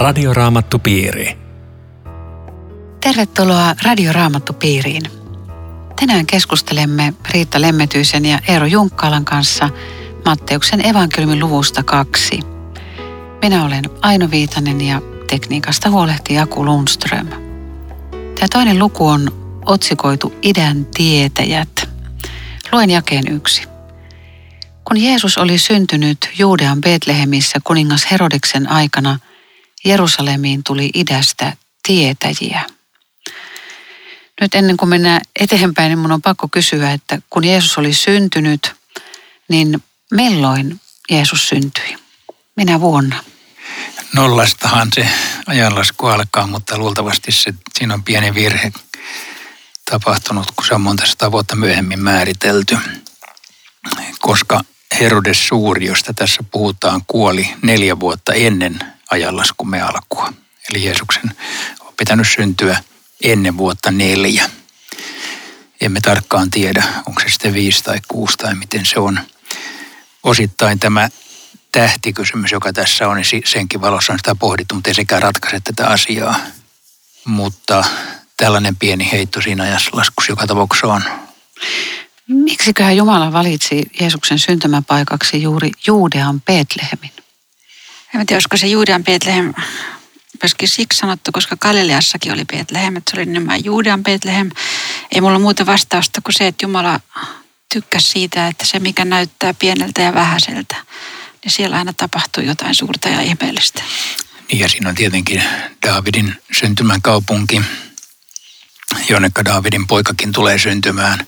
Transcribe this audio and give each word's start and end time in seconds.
Radioraamattupiiri. 0.00 1.38
Tervetuloa 3.00 3.74
Radioraamattupiiriin. 3.84 5.02
Tänään 6.00 6.26
keskustelemme 6.26 7.14
Riitta 7.30 7.60
Lemmetyisen 7.60 8.24
ja 8.24 8.38
Eero 8.48 8.66
Junkkalan 8.66 9.24
kanssa 9.24 9.68
Matteuksen 10.24 10.86
evankeliumin 10.86 11.40
luvusta 11.40 11.82
kaksi. 11.82 12.40
Minä 13.42 13.64
olen 13.64 13.84
Aino 14.02 14.30
Viitanen 14.30 14.80
ja 14.80 15.02
tekniikasta 15.30 15.90
huolehtii 15.90 16.36
Jaku 16.36 16.64
Lundström. 16.64 17.28
Tämä 18.10 18.48
toinen 18.52 18.78
luku 18.78 19.08
on 19.08 19.32
otsikoitu 19.66 20.34
Idän 20.42 20.86
tietäjät. 20.94 21.88
Luen 22.72 22.90
jakeen 22.90 23.24
yksi. 23.28 23.62
Kun 24.84 24.96
Jeesus 24.96 25.38
oli 25.38 25.58
syntynyt 25.58 26.30
Juudean 26.38 26.80
Betlehemissä 26.80 27.58
kuningas 27.64 28.10
Herodeksen 28.10 28.70
aikana, 28.70 29.18
Jerusalemiin 29.84 30.64
tuli 30.64 30.90
idästä 30.94 31.56
tietäjiä. 31.82 32.64
Nyt 34.40 34.54
ennen 34.54 34.76
kuin 34.76 34.88
mennään 34.88 35.20
eteenpäin, 35.40 35.88
niin 35.88 35.98
minun 35.98 36.12
on 36.12 36.22
pakko 36.22 36.48
kysyä, 36.48 36.92
että 36.92 37.18
kun 37.30 37.44
Jeesus 37.44 37.78
oli 37.78 37.94
syntynyt, 37.94 38.74
niin 39.48 39.82
milloin 40.10 40.80
Jeesus 41.10 41.48
syntyi? 41.48 41.96
Minä 42.56 42.80
vuonna? 42.80 43.24
Nollastahan 44.14 44.88
se 44.94 45.08
ajanlasku 45.46 46.06
alkaa, 46.06 46.46
mutta 46.46 46.78
luultavasti 46.78 47.32
se, 47.32 47.54
siinä 47.78 47.94
on 47.94 48.02
pieni 48.02 48.34
virhe 48.34 48.72
tapahtunut, 49.90 50.50
kun 50.56 50.66
se 50.66 50.74
on 50.74 50.80
monta 50.80 51.06
sata 51.06 51.32
vuotta 51.32 51.56
myöhemmin 51.56 52.00
määritelty. 52.00 52.78
Koska 54.18 54.60
Herodes 55.00 55.48
Suuri, 55.48 55.86
josta 55.86 56.14
tässä 56.14 56.42
puhutaan, 56.50 57.02
kuoli 57.06 57.54
neljä 57.62 58.00
vuotta 58.00 58.34
ennen 58.34 58.78
ajanlaskumme 59.10 59.80
alkua. 59.82 60.32
Eli 60.70 60.84
Jeesuksen 60.84 61.34
on 61.80 61.94
pitänyt 61.96 62.28
syntyä 62.34 62.82
ennen 63.22 63.56
vuotta 63.56 63.90
neljä. 63.90 64.50
Emme 65.80 66.00
tarkkaan 66.00 66.50
tiedä, 66.50 66.84
onko 67.06 67.20
se 67.20 67.28
sitten 67.28 67.54
viisi 67.54 67.84
tai 67.84 67.98
kuusi 68.08 68.36
tai 68.36 68.54
miten 68.54 68.86
se 68.86 69.00
on. 69.00 69.20
Osittain 70.22 70.78
tämä 70.78 71.08
tähtikysymys, 71.72 72.52
joka 72.52 72.72
tässä 72.72 73.08
on, 73.08 73.16
niin 73.16 73.42
senkin 73.46 73.80
valossa 73.80 74.12
on 74.12 74.18
sitä 74.18 74.34
pohdittu, 74.34 74.74
mutta 74.74 74.90
ei 74.90 74.94
sekään 74.94 75.22
ratkaise 75.22 75.60
tätä 75.60 75.86
asiaa. 75.86 76.40
Mutta 77.24 77.84
tällainen 78.36 78.76
pieni 78.76 79.12
heitto 79.12 79.40
siinä 79.40 79.80
laskussa 79.92 80.32
joka 80.32 80.46
tapauksessa 80.46 80.86
on. 80.86 81.02
Miksiköhän 82.26 82.96
Jumala 82.96 83.32
valitsi 83.32 83.82
Jeesuksen 84.00 84.38
syntymäpaikaksi 84.38 85.42
juuri 85.42 85.70
Juudean 85.86 86.40
Betlehemin? 86.40 87.19
En 88.14 88.26
tiedä, 88.26 88.36
olisiko 88.36 88.56
se 88.56 88.66
Juudean 88.66 89.04
Betlehem 89.04 89.54
myöskin 90.42 90.68
siksi 90.68 90.98
sanottu, 90.98 91.32
koska 91.32 91.56
Galileassakin 91.56 92.32
oli 92.32 92.44
Betlehem, 92.44 92.96
että 92.96 93.10
se 93.10 93.16
oli 93.16 93.26
nimenomaan 93.26 93.64
Juudean 93.64 94.02
Betlehem. 94.02 94.50
Ei 95.12 95.20
mulla 95.20 95.38
muuta 95.38 95.66
vastausta 95.66 96.20
kuin 96.20 96.34
se, 96.34 96.46
että 96.46 96.64
Jumala 96.64 97.00
tykkäsi 97.72 98.10
siitä, 98.10 98.46
että 98.46 98.66
se 98.66 98.78
mikä 98.78 99.04
näyttää 99.04 99.54
pieneltä 99.54 100.02
ja 100.02 100.14
vähäiseltä, 100.14 100.76
niin 101.44 101.52
siellä 101.52 101.76
aina 101.76 101.92
tapahtuu 101.92 102.44
jotain 102.44 102.74
suurta 102.74 103.08
ja 103.08 103.20
ihmeellistä. 103.20 103.82
Niin 104.48 104.58
ja 104.58 104.68
siinä 104.68 104.88
on 104.88 104.94
tietenkin 104.94 105.42
Daavidin 105.86 106.34
syntymän 106.60 107.02
kaupunki, 107.02 107.60
jonneka 109.08 109.44
Daavidin 109.44 109.86
poikakin 109.86 110.32
tulee 110.32 110.58
syntymään. 110.58 111.26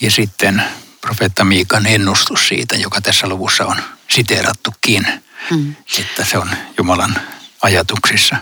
Ja 0.00 0.10
sitten 0.10 0.62
profeetta 1.00 1.44
Miikan 1.44 1.86
ennustus 1.86 2.48
siitä, 2.48 2.76
joka 2.76 3.00
tässä 3.00 3.28
luvussa 3.28 3.66
on 3.66 3.76
siteerattukin, 4.10 5.06
mm. 5.50 5.74
että 5.98 6.24
se 6.24 6.38
on 6.38 6.50
Jumalan 6.78 7.20
ajatuksissa. 7.62 8.36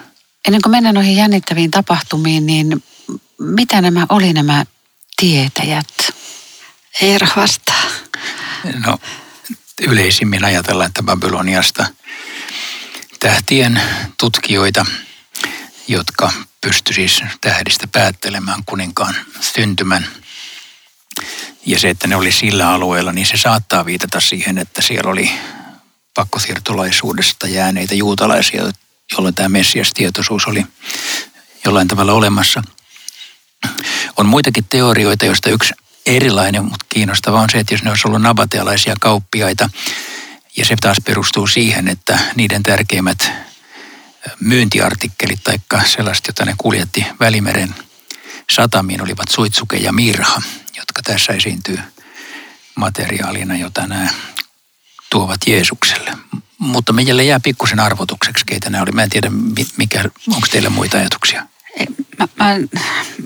Ennen 0.46 0.62
kuin 0.62 0.70
mennään 0.70 0.94
noihin 0.94 1.16
jännittäviin 1.16 1.70
tapahtumiin, 1.70 2.46
niin 2.46 2.84
mitä 3.38 3.80
nämä 3.80 4.06
oli 4.08 4.32
nämä 4.32 4.64
tietäjät? 5.16 6.14
Eero 7.02 7.26
vastaa. 7.36 7.82
No 8.86 8.98
yleisimmin 9.80 10.44
ajatellaan, 10.44 10.88
että 10.88 11.02
Babyloniasta 11.02 11.86
tähtien 13.20 13.82
tutkijoita, 14.19 14.86
jotka 15.88 16.32
pysty 16.60 16.92
siis 16.92 17.22
tähdistä 17.40 17.86
päättelemään 17.86 18.64
kuninkaan 18.66 19.14
syntymän. 19.40 20.06
Ja 21.66 21.78
se, 21.78 21.90
että 21.90 22.06
ne 22.06 22.16
oli 22.16 22.32
sillä 22.32 22.70
alueella, 22.70 23.12
niin 23.12 23.26
se 23.26 23.36
saattaa 23.36 23.84
viitata 23.86 24.20
siihen, 24.20 24.58
että 24.58 24.82
siellä 24.82 25.10
oli 25.10 25.32
pakkosiirtolaisuudesta 26.15 27.49
jääneitä 27.49 27.95
juutalaisia, 27.95 28.62
jolloin 29.12 29.34
tämä 29.34 29.49
Messias-tietoisuus 29.49 30.47
oli 30.47 30.67
jollain 31.65 31.89
tavalla 31.89 32.12
olemassa. 32.12 32.62
On 34.17 34.27
muitakin 34.27 34.65
teorioita, 34.71 35.27
joista 35.27 35.50
yksi 35.50 35.75
erilainen, 36.06 36.65
mutta 36.65 36.87
kiinnostava 36.89 37.41
on 37.41 37.50
se, 37.50 37.59
että 37.59 37.75
jos 37.75 37.83
ne 37.83 37.91
olisi 37.91 38.09
ollut 38.09 38.23
nabatealaisia 38.23 38.95
kauppiaita, 39.00 39.71
ja 40.56 40.65
se 40.65 40.77
taas 40.81 40.97
perustuu 41.05 41.47
siihen, 41.47 41.89
että 41.89 42.19
niiden 42.34 42.62
tärkeimmät 42.62 43.31
myyntiartikkelit 44.41 45.41
tai 45.44 45.89
sellaiset, 45.89 46.27
joita 46.27 46.44
ne 46.44 46.55
kuljetti 46.59 47.06
Välimeren 47.21 47.75
satamiin, 48.50 49.03
olivat 49.03 49.29
suitsuke 49.31 49.77
ja 49.77 49.93
mirha, 49.93 50.43
jotka 50.77 51.03
tässä 51.05 51.33
esiintyy 51.33 51.79
materiaalina, 52.75 53.56
jota 53.56 53.87
nämä 53.87 54.09
tuovat 55.12 55.41
Jeesukselle. 55.47 56.12
Mutta 56.59 56.93
meille 56.93 57.25
jää 57.25 57.41
pikkusen 57.41 57.81
arvotukseksi, 57.81 58.45
keitä 58.47 58.71
nämä 58.71 58.83
oli. 58.83 58.93
Mä 58.93 59.03
en 59.03 59.11
tiedä, 59.11 59.31
mikä, 59.78 60.05
onko 60.28 60.47
teillä 60.50 60.71
muita 60.71 60.99
ajatuksia? 60.99 61.47
Mä, 62.19 62.28
mä 62.39 62.50
olen 62.50 62.69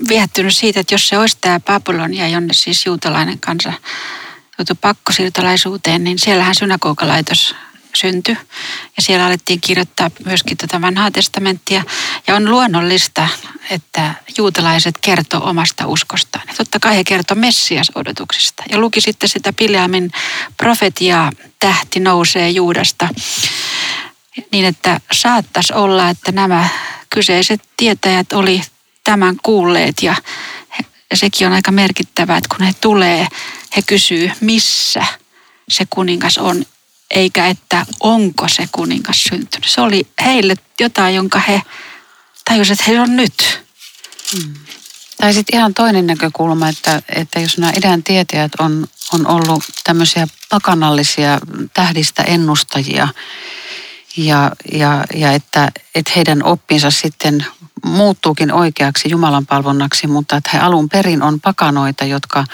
viehättynyt 0.09 0.57
siitä, 0.57 0.79
että 0.79 0.93
jos 0.93 1.07
se 1.07 1.17
olisi 1.17 1.37
tämä 1.41 1.59
Babylonia, 1.59 2.27
jonne 2.27 2.53
siis 2.53 2.85
juutalainen 2.85 3.39
kansa 3.39 3.73
joutui 4.57 4.75
pakkosiirtolaisuuteen, 4.81 6.03
niin 6.03 6.19
siellähän 6.19 6.55
synagogalaitos 6.55 7.55
syntyi. 7.97 8.37
Ja 8.97 9.03
siellä 9.03 9.25
alettiin 9.25 9.61
kirjoittaa 9.61 10.11
myöskin 10.25 10.57
tätä 10.57 10.81
vanhaa 10.81 11.11
testamenttia. 11.11 11.83
Ja 12.27 12.35
on 12.35 12.51
luonnollista, 12.51 13.27
että 13.69 14.13
juutalaiset 14.37 14.95
kertoo 15.01 15.43
omasta 15.43 15.87
uskostaan. 15.87 16.47
Ja 16.47 16.53
totta 16.57 16.79
kai 16.79 16.95
he 16.95 17.03
kertoo 17.03 17.35
Messias-odotuksista. 17.35 18.63
Ja 18.71 18.79
luki 18.79 19.01
sitten 19.01 19.29
sitä 19.29 19.53
Pileamin 19.53 20.11
profetiaa, 20.57 21.31
tähti 21.59 21.99
nousee 21.99 22.49
Juudasta. 22.49 23.09
Niin, 24.51 24.65
että 24.65 24.99
saattaisi 25.11 25.73
olla, 25.73 26.09
että 26.09 26.31
nämä 26.31 26.67
kyseiset 27.09 27.61
tietäjät 27.77 28.33
oli 28.33 28.61
tämän 29.03 29.35
kuulleet 29.43 30.03
ja, 30.03 30.15
ja 31.09 31.17
sekin 31.17 31.47
on 31.47 31.53
aika 31.53 31.71
merkittävää, 31.71 32.37
että 32.37 32.55
kun 32.55 32.65
he 32.65 32.73
tulee, 32.81 33.27
he 33.75 33.81
kysyy, 33.81 34.31
missä 34.41 35.05
se 35.69 35.85
kuningas 35.89 36.37
on 36.37 36.65
eikä 37.11 37.47
että 37.47 37.85
onko 37.99 38.47
se 38.47 38.67
kuningas 38.71 39.23
syntynyt. 39.23 39.67
Se 39.67 39.81
oli 39.81 40.07
heille 40.25 40.55
jotain, 40.79 41.15
jonka 41.15 41.39
he 41.39 41.61
tajusivat, 42.45 42.79
että 42.79 42.91
he 42.91 43.01
on 43.01 43.15
nyt. 43.15 43.61
Hmm. 44.35 44.53
Tai 45.17 45.33
sitten 45.33 45.55
ihan 45.55 45.73
toinen 45.73 46.07
näkökulma, 46.07 46.69
että, 46.69 47.01
että 47.15 47.39
jos 47.39 47.57
nämä 47.57 47.73
idän 47.77 48.03
tietäjät 48.03 48.51
on, 48.59 48.87
on 49.13 49.27
ollut 49.27 49.63
tämmöisiä 49.83 50.27
pakanallisia 50.49 51.39
tähdistä 51.73 52.23
ennustajia 52.23 53.07
ja, 54.17 54.51
ja, 54.71 55.03
ja 55.13 55.31
että, 55.31 55.71
että 55.95 56.11
heidän 56.15 56.43
oppinsa 56.43 56.91
sitten 56.91 57.45
muuttuukin 57.85 58.53
oikeaksi 58.53 59.09
Jumalan 59.09 59.45
palvonnaksi, 59.45 60.07
mutta 60.07 60.37
että 60.37 60.49
he 60.53 60.59
alun 60.59 60.89
perin 60.89 61.21
on 61.21 61.39
pakanoita, 61.39 62.05
jotka 62.05 62.45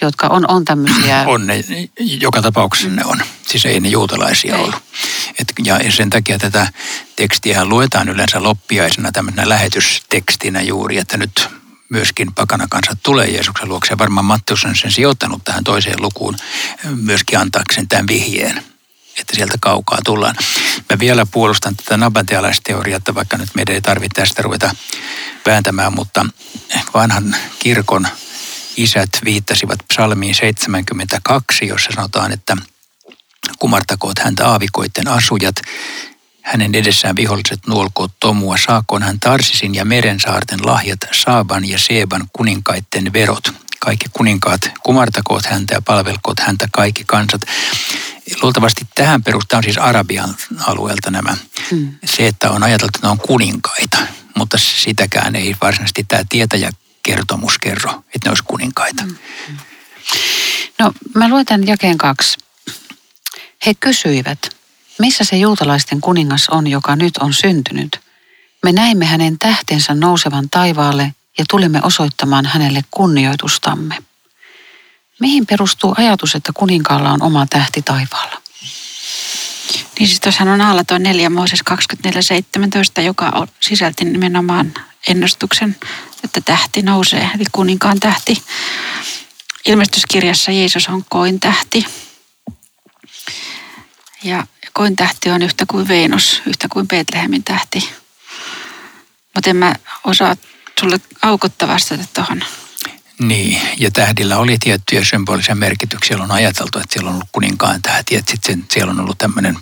jotka 0.00 0.26
on, 0.26 0.44
on 0.50 0.64
tämmöisiä... 0.64 1.24
On 1.34 1.46
ne, 1.46 1.64
joka 1.98 2.42
tapauksessa 2.42 2.88
ne 2.88 3.04
on. 3.04 3.20
Siis 3.46 3.66
ei 3.66 3.80
ne 3.80 3.88
juutalaisia 3.88 4.56
ei. 4.56 4.60
ollut. 4.60 4.82
Et, 5.38 5.52
ja 5.64 5.92
sen 5.92 6.10
takia 6.10 6.38
tätä 6.38 6.68
tekstiä 7.16 7.64
luetaan 7.64 8.08
yleensä 8.08 8.42
loppiaisena 8.42 9.12
tämmöisenä 9.12 9.48
lähetystekstinä 9.48 10.62
juuri, 10.62 10.98
että 10.98 11.16
nyt 11.16 11.48
myöskin 11.88 12.34
pakanakansat 12.34 12.98
tulee 13.02 13.28
Jeesuksen 13.28 13.68
luokse. 13.68 13.92
Ja 13.92 13.98
varmaan 13.98 14.24
Matteus 14.24 14.64
on 14.64 14.76
sen 14.76 14.92
sijoittanut 14.92 15.44
tähän 15.44 15.64
toiseen 15.64 16.02
lukuun 16.02 16.36
myöskin 17.02 17.38
antaakseen 17.38 17.88
tämän 17.88 18.06
vihjeen 18.06 18.62
että 19.20 19.36
sieltä 19.36 19.58
kaukaa 19.60 19.98
tullaan. 20.04 20.36
Mä 20.90 20.98
vielä 20.98 21.26
puolustan 21.26 21.76
tätä 21.76 21.96
nabatealaisteoriaa, 21.96 22.96
että 22.96 23.14
vaikka 23.14 23.36
nyt 23.36 23.48
meidän 23.54 23.74
ei 23.74 23.80
tarvitse 23.80 24.20
tästä 24.20 24.42
ruveta 24.42 24.76
vääntämään, 25.46 25.94
mutta 25.94 26.26
vanhan 26.94 27.36
kirkon 27.58 28.08
isät 28.76 29.10
viittasivat 29.24 29.78
psalmiin 29.88 30.34
72, 30.34 31.66
jossa 31.66 31.90
sanotaan, 31.94 32.32
että 32.32 32.56
kumartakoot 33.58 34.18
häntä 34.18 34.48
aavikoitten 34.48 35.08
asujat, 35.08 35.56
hänen 36.42 36.74
edessään 36.74 37.16
viholliset 37.16 37.66
nuolkoot 37.66 38.12
tomua, 38.20 38.56
saakoon 38.66 39.02
hän 39.02 39.20
Tarsisin 39.20 39.74
ja 39.74 39.84
Merensaarten 39.84 40.66
lahjat, 40.66 41.00
Saaban 41.12 41.68
ja 41.68 41.78
Seeban 41.78 42.28
kuninkaitten 42.32 43.12
verot. 43.12 43.65
Kaikki 43.80 44.06
kuninkaat 44.12 44.70
kumartakoot 44.82 45.46
häntä 45.46 45.74
ja 45.74 45.82
palvelkoot 45.82 46.40
häntä 46.40 46.68
kaikki 46.72 47.04
kansat. 47.04 47.40
luultavasti 48.42 48.86
tähän 48.94 49.22
perustaan 49.22 49.62
siis 49.62 49.78
Arabian 49.78 50.36
alueelta 50.66 51.10
nämä. 51.10 51.36
Mm. 51.70 51.94
Se, 52.04 52.26
että 52.26 52.50
on 52.50 52.62
ajateltu, 52.62 52.92
että 52.96 53.06
ne 53.06 53.10
on 53.10 53.18
kuninkaita, 53.18 53.98
mutta 54.36 54.58
sitäkään 54.58 55.36
ei 55.36 55.56
varsinaisesti 55.62 56.04
tämä 56.08 56.22
tietäjä 56.28 56.70
kertomus 57.02 57.58
kerro, 57.58 57.90
että 57.90 58.20
ne 58.24 58.30
olisi 58.30 58.44
kuninkaita. 58.46 59.04
Mm. 59.04 59.16
No 60.78 60.92
mä 61.14 61.28
luen 61.28 61.46
tämän 61.46 61.66
jakeen 61.66 61.98
kaksi. 61.98 62.38
He 63.66 63.74
kysyivät, 63.74 64.38
missä 64.98 65.24
se 65.24 65.36
juutalaisten 65.36 66.00
kuningas 66.00 66.48
on, 66.48 66.66
joka 66.66 66.96
nyt 66.96 67.16
on 67.16 67.34
syntynyt? 67.34 68.00
Me 68.62 68.72
näimme 68.72 69.04
hänen 69.04 69.38
tähtensä 69.38 69.94
nousevan 69.94 70.50
taivaalle 70.50 71.14
ja 71.38 71.44
tulimme 71.50 71.80
osoittamaan 71.82 72.46
hänelle 72.46 72.82
kunnioitustamme. 72.90 73.98
Mihin 75.20 75.46
perustuu 75.46 75.94
ajatus, 75.98 76.34
että 76.34 76.52
kuninkaalla 76.54 77.10
on 77.10 77.22
oma 77.22 77.46
tähti 77.50 77.82
taivaalla? 77.82 78.42
Niin 79.98 80.08
siis 80.08 80.20
tuossahan 80.20 80.54
on 80.54 80.60
alla 80.60 80.84
tuo 80.84 80.98
4 80.98 81.30
Mooses 81.30 81.60
24.17, 82.98 83.02
joka 83.02 83.46
sisälti 83.60 84.04
nimenomaan 84.04 84.74
ennustuksen, 85.08 85.76
että 86.24 86.40
tähti 86.40 86.82
nousee, 86.82 87.30
eli 87.34 87.44
kuninkaan 87.52 88.00
tähti. 88.00 88.42
Ilmestyskirjassa 89.66 90.52
Jeesus 90.52 90.88
on 90.88 91.04
koin 91.08 91.40
tähti. 91.40 91.86
Ja 94.22 94.46
koin 94.72 94.96
tähti 94.96 95.30
on 95.30 95.42
yhtä 95.42 95.64
kuin 95.66 95.88
Venus, 95.88 96.42
yhtä 96.46 96.68
kuin 96.72 96.88
Betlehemin 96.88 97.44
tähti. 97.44 97.88
Mutta 99.34 99.50
en 99.50 99.56
mä 99.56 99.74
osaa 100.04 100.36
sulle 100.80 101.00
aukottaa 101.22 101.68
vastata 101.68 102.04
tuohon. 102.14 102.44
Niin, 103.20 103.60
ja 103.78 103.90
tähdillä 103.90 104.38
oli 104.38 104.58
tiettyjä 104.58 105.04
symbolisia 105.04 105.54
merkityksiä. 105.54 106.08
Siellä 106.08 106.24
on 106.24 106.30
ajateltu, 106.30 106.78
että 106.78 106.92
siellä 106.92 107.08
on 107.08 107.14
ollut 107.14 107.28
kuninkaan 107.32 107.82
tähti, 107.82 108.16
että 108.16 108.30
sitten 108.30 108.66
siellä 108.72 108.90
on 108.90 109.00
ollut 109.00 109.18
tämmöinen 109.18 109.58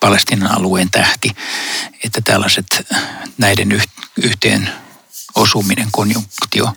Palestinan 0.00 0.52
alueen 0.52 0.90
tähti, 0.90 1.36
että 2.04 2.20
tällaiset 2.20 2.66
näiden 3.38 3.82
yhteen 4.16 4.70
osuminen, 5.34 5.88
konjunktio 5.92 6.74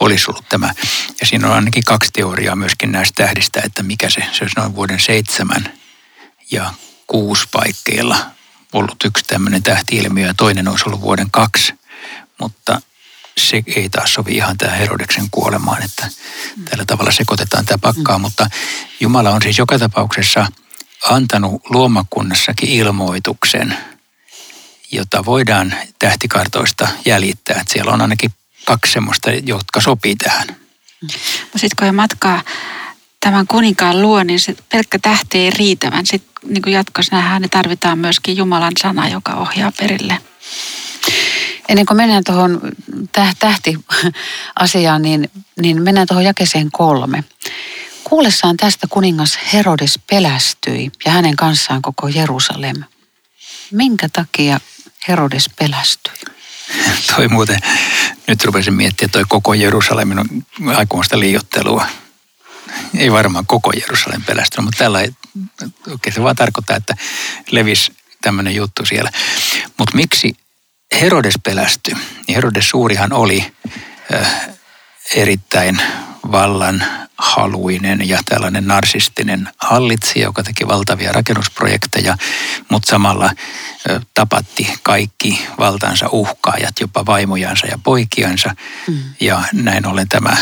olisi 0.00 0.24
ollut 0.28 0.48
tämä. 0.48 0.74
Ja 1.20 1.26
siinä 1.26 1.48
on 1.48 1.54
ainakin 1.54 1.84
kaksi 1.84 2.10
teoriaa 2.12 2.56
myöskin 2.56 2.92
näistä 2.92 3.24
tähdistä, 3.24 3.60
että 3.64 3.82
mikä 3.82 4.10
se, 4.10 4.20
se 4.32 4.44
olisi 4.44 4.56
noin 4.56 4.74
vuoden 4.74 5.00
seitsemän 5.00 5.72
ja 6.50 6.74
kuusi 7.06 7.48
paikkeilla 7.52 8.26
ollut 8.72 9.04
yksi 9.04 9.24
tämmöinen 9.24 9.62
tähtiilmiö 9.62 10.26
ja 10.26 10.34
toinen 10.34 10.68
olisi 10.68 10.84
ollut 10.86 11.00
vuoden 11.00 11.30
kaksi, 11.30 11.74
mutta 12.42 12.80
se 13.36 13.62
ei 13.76 13.88
taas 13.88 14.14
sovi 14.14 14.36
ihan 14.36 14.58
tämä 14.58 14.72
Herodeksen 14.72 15.26
kuolemaan, 15.30 15.82
että 15.82 16.08
tällä 16.70 16.84
tavalla 16.84 17.12
sekoitetaan 17.12 17.64
tämä 17.64 17.78
pakkaa, 17.78 18.18
mm. 18.18 18.22
mutta 18.22 18.46
Jumala 19.00 19.30
on 19.30 19.42
siis 19.42 19.58
joka 19.58 19.78
tapauksessa 19.78 20.46
antanut 21.10 21.62
luomakunnassakin 21.70 22.68
ilmoituksen, 22.68 23.76
jota 24.92 25.24
voidaan 25.24 25.74
tähtikartoista 25.98 26.88
jäljittää. 27.04 27.60
Että 27.60 27.72
siellä 27.72 27.92
on 27.92 28.00
ainakin 28.00 28.30
kaksi 28.64 28.92
semmoista, 28.92 29.30
jotka 29.30 29.80
sopii 29.80 30.16
tähän. 30.16 30.56
No 31.02 31.56
sitten 31.56 31.76
kun 31.86 31.94
matkaa 31.94 32.42
tämän 33.20 33.46
kuninkaan 33.46 34.02
luo, 34.02 34.22
niin 34.22 34.40
se 34.40 34.56
pelkkä 34.72 34.98
tähti 34.98 35.38
ei 35.38 35.50
riitävän. 35.50 36.06
Sitten 36.06 36.32
niin 36.48 36.72
jatkossa 36.72 37.16
nähdään, 37.16 37.42
niin 37.42 37.50
tarvitaan 37.50 37.98
myöskin 37.98 38.36
Jumalan 38.36 38.72
sana, 38.82 39.08
joka 39.08 39.34
ohjaa 39.34 39.72
perille. 39.78 40.18
Ennen 41.68 41.86
kuin 41.86 41.96
mennään 41.96 42.24
tuohon 42.24 42.60
tähtiasiaan, 43.38 45.02
niin, 45.02 45.30
niin 45.60 45.82
mennään 45.82 46.06
tuohon 46.06 46.24
jakeseen 46.24 46.70
kolme. 46.70 47.24
Kuullessaan 48.04 48.56
tästä 48.56 48.86
kuningas 48.90 49.38
Herodes 49.52 50.00
pelästyi 50.10 50.92
ja 51.04 51.12
hänen 51.12 51.36
kanssaan 51.36 51.82
koko 51.82 52.08
Jerusalem. 52.08 52.76
Minkä 53.70 54.08
takia 54.12 54.60
Herodes 55.08 55.50
pelästyi? 55.58 56.12
Toi 57.16 57.28
muuten, 57.28 57.60
nyt 58.26 58.44
rupesin 58.44 58.74
miettiä, 58.74 59.08
toi 59.08 59.24
koko 59.28 59.54
Jerusalemin 59.54 60.18
on 60.18 60.28
aikamoista 60.76 61.20
liiottelua. 61.20 61.86
Ei 62.94 63.12
varmaan 63.12 63.46
koko 63.46 63.72
Jerusalem 63.80 64.22
pelästynyt, 64.22 64.64
mutta 64.64 64.78
tällä 64.78 65.00
ei, 65.00 65.12
se 66.14 66.22
vaan 66.22 66.36
tarkoittaa, 66.36 66.76
että 66.76 66.94
levisi 67.50 67.92
tämmöinen 68.22 68.54
juttu 68.54 68.86
siellä. 68.86 69.10
Mutta 69.78 69.96
miksi 69.96 70.36
Herodes 71.00 71.34
pelästyi? 71.42 71.94
Herodes 72.28 72.68
suurihan 72.68 73.12
oli 73.12 73.52
erittäin 75.14 75.82
vallan 76.32 76.84
haluinen 77.18 78.08
ja 78.08 78.18
tällainen 78.28 78.66
narsistinen 78.66 79.48
hallitsija, 79.58 80.24
joka 80.24 80.42
teki 80.42 80.68
valtavia 80.68 81.12
rakennusprojekteja, 81.12 82.16
mutta 82.68 82.90
samalla 82.90 83.30
tapatti 84.14 84.74
kaikki 84.82 85.46
valtansa 85.58 86.08
uhkaajat, 86.12 86.80
jopa 86.80 87.06
vaimojansa 87.06 87.66
ja 87.66 87.78
poikiansa. 87.84 88.54
Mm. 88.88 88.98
Ja 89.20 89.42
näin 89.52 89.86
ollen 89.86 90.08
tämä 90.08 90.36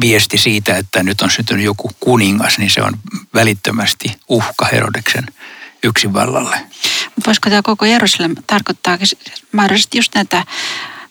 viesti 0.00 0.38
siitä, 0.38 0.76
että 0.76 1.02
nyt 1.02 1.20
on 1.20 1.30
syntynyt 1.30 1.64
joku 1.64 1.90
kuningas, 2.00 2.58
niin 2.58 2.70
se 2.70 2.82
on 2.82 2.98
välittömästi 3.34 4.16
uhka 4.28 4.66
Herodeksen 4.72 5.26
yksinvallalle. 5.82 6.56
Voisiko 7.26 7.50
tämä 7.50 7.62
koko 7.62 7.84
Jerusalem 7.84 8.34
tarkoittaa 8.46 8.98
mahdollisesti 9.52 9.98
just 9.98 10.14
näitä 10.14 10.44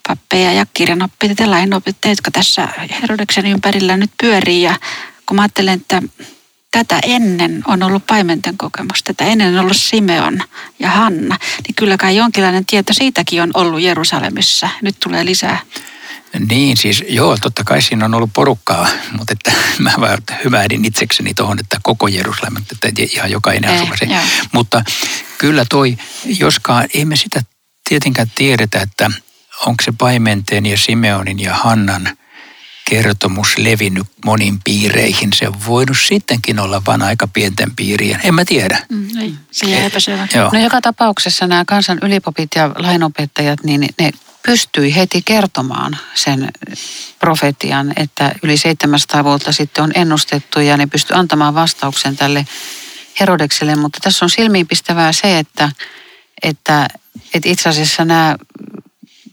pappeja 0.08 0.54
ja 0.54 0.66
kirjanoppijat 0.74 1.40
ja 1.40 1.52
lainopettajat, 1.52 2.18
jotka 2.18 2.32
tässä 2.32 2.68
Herodeksen 3.02 3.46
ympärillä 3.46 3.98
nyt 3.98 4.12
pyörii. 4.22 4.62
Ja 4.62 4.76
kun 5.26 5.36
mä 5.36 5.42
ajattelen, 5.42 5.74
että 5.74 6.02
tätä 6.72 7.00
ennen 7.04 7.64
on 7.68 7.84
ollut 7.84 8.08
paimenten 8.08 8.58
kokemus, 8.58 9.04
tätä 9.04 9.26
ennen 9.26 9.54
on 9.54 9.60
ollut 9.60 9.78
Simeon 9.78 10.44
ja 10.80 10.90
Hanna, 10.90 11.38
niin 11.68 11.76
kyllä 11.76 11.98
kai 11.98 12.16
jonkinlainen 12.16 12.66
tieto 12.66 12.94
siitäkin 12.94 13.42
on 13.42 13.52
ollut 13.54 13.82
Jerusalemissa. 13.82 14.70
Nyt 14.82 14.96
tulee 15.00 15.26
lisää. 15.26 15.60
Niin, 16.50 16.78
siis 16.78 17.04
joo, 17.08 17.38
totta 17.38 17.64
kai 17.64 17.82
siinä 17.82 18.06
on 18.06 18.14
ollut 18.14 18.34
porukkaa, 18.34 18.88
mutta 19.18 19.34
että 19.34 19.52
mä 19.84 19.94
vaan 20.00 20.18
hyvähdin 20.44 20.86
itsekseni 20.86 21.34
tuohon, 21.34 21.60
että 21.60 21.78
koko 21.84 22.08
Jerusalem, 22.08 22.58
että 22.58 22.90
ihan 23.12 23.32
jokainen 23.32 23.72
asuva 23.72 23.98
se. 23.98 24.08
Mutta 24.52 24.84
kyllä 25.38 25.66
toi, 25.70 25.98
joskaan, 26.26 26.88
ei 26.94 27.06
me 27.06 27.16
sitä 27.16 27.42
tietenkään 27.90 28.32
tiedetä, 28.36 28.82
että 28.82 29.12
onko 29.66 29.84
se 29.84 29.94
paimenteen 29.98 30.66
ja 30.66 30.78
Simeonin 30.78 31.40
ja 31.40 31.56
Hannan 31.56 32.18
kertomus 32.90 33.58
levinnyt 33.58 34.08
monin 34.26 34.60
piireihin. 34.64 35.30
Se 35.34 35.48
on 35.48 35.66
voinut 35.68 35.98
sittenkin 36.08 36.60
olla 36.60 36.82
vain 36.88 37.02
aika 37.02 37.28
pienten 37.28 37.76
piirien. 37.76 38.20
En 38.24 38.36
mä 38.36 38.46
tiedä. 38.46 38.86
Mm, 38.90 39.18
ei, 39.18 39.34
se 39.52 39.70
jää 39.70 39.86
epäselvä. 39.86 40.28
No 40.54 40.60
joka 40.60 40.82
tapauksessa 40.82 41.48
nämä 41.48 41.64
kansan 41.68 42.00
ylipopit 42.02 42.50
ja 42.56 42.72
lainopettajat, 42.78 43.64
niin 43.64 43.90
ne 44.00 44.12
pystyi 44.46 44.96
heti 44.96 45.22
kertomaan 45.22 45.98
sen 46.16 46.52
profetian, 47.20 47.94
että 47.96 48.36
yli 48.44 48.58
700 48.58 49.24
vuotta 49.24 49.52
sitten 49.52 49.84
on 49.84 49.92
ennustettu 49.96 50.60
ja 50.60 50.78
ne 50.78 50.88
pystyi 50.88 51.18
antamaan 51.18 51.56
vastauksen 51.56 52.16
tälle 52.16 52.46
Herodekselle. 53.20 53.76
Mutta 53.76 54.00
tässä 54.04 54.26
on 54.26 54.30
silmiinpistävää 54.30 55.12
se, 55.12 55.40
että, 55.40 55.72
että, 56.44 56.88
että 57.34 57.50
itse 57.50 57.70
asiassa 57.70 58.06
nämä 58.06 58.36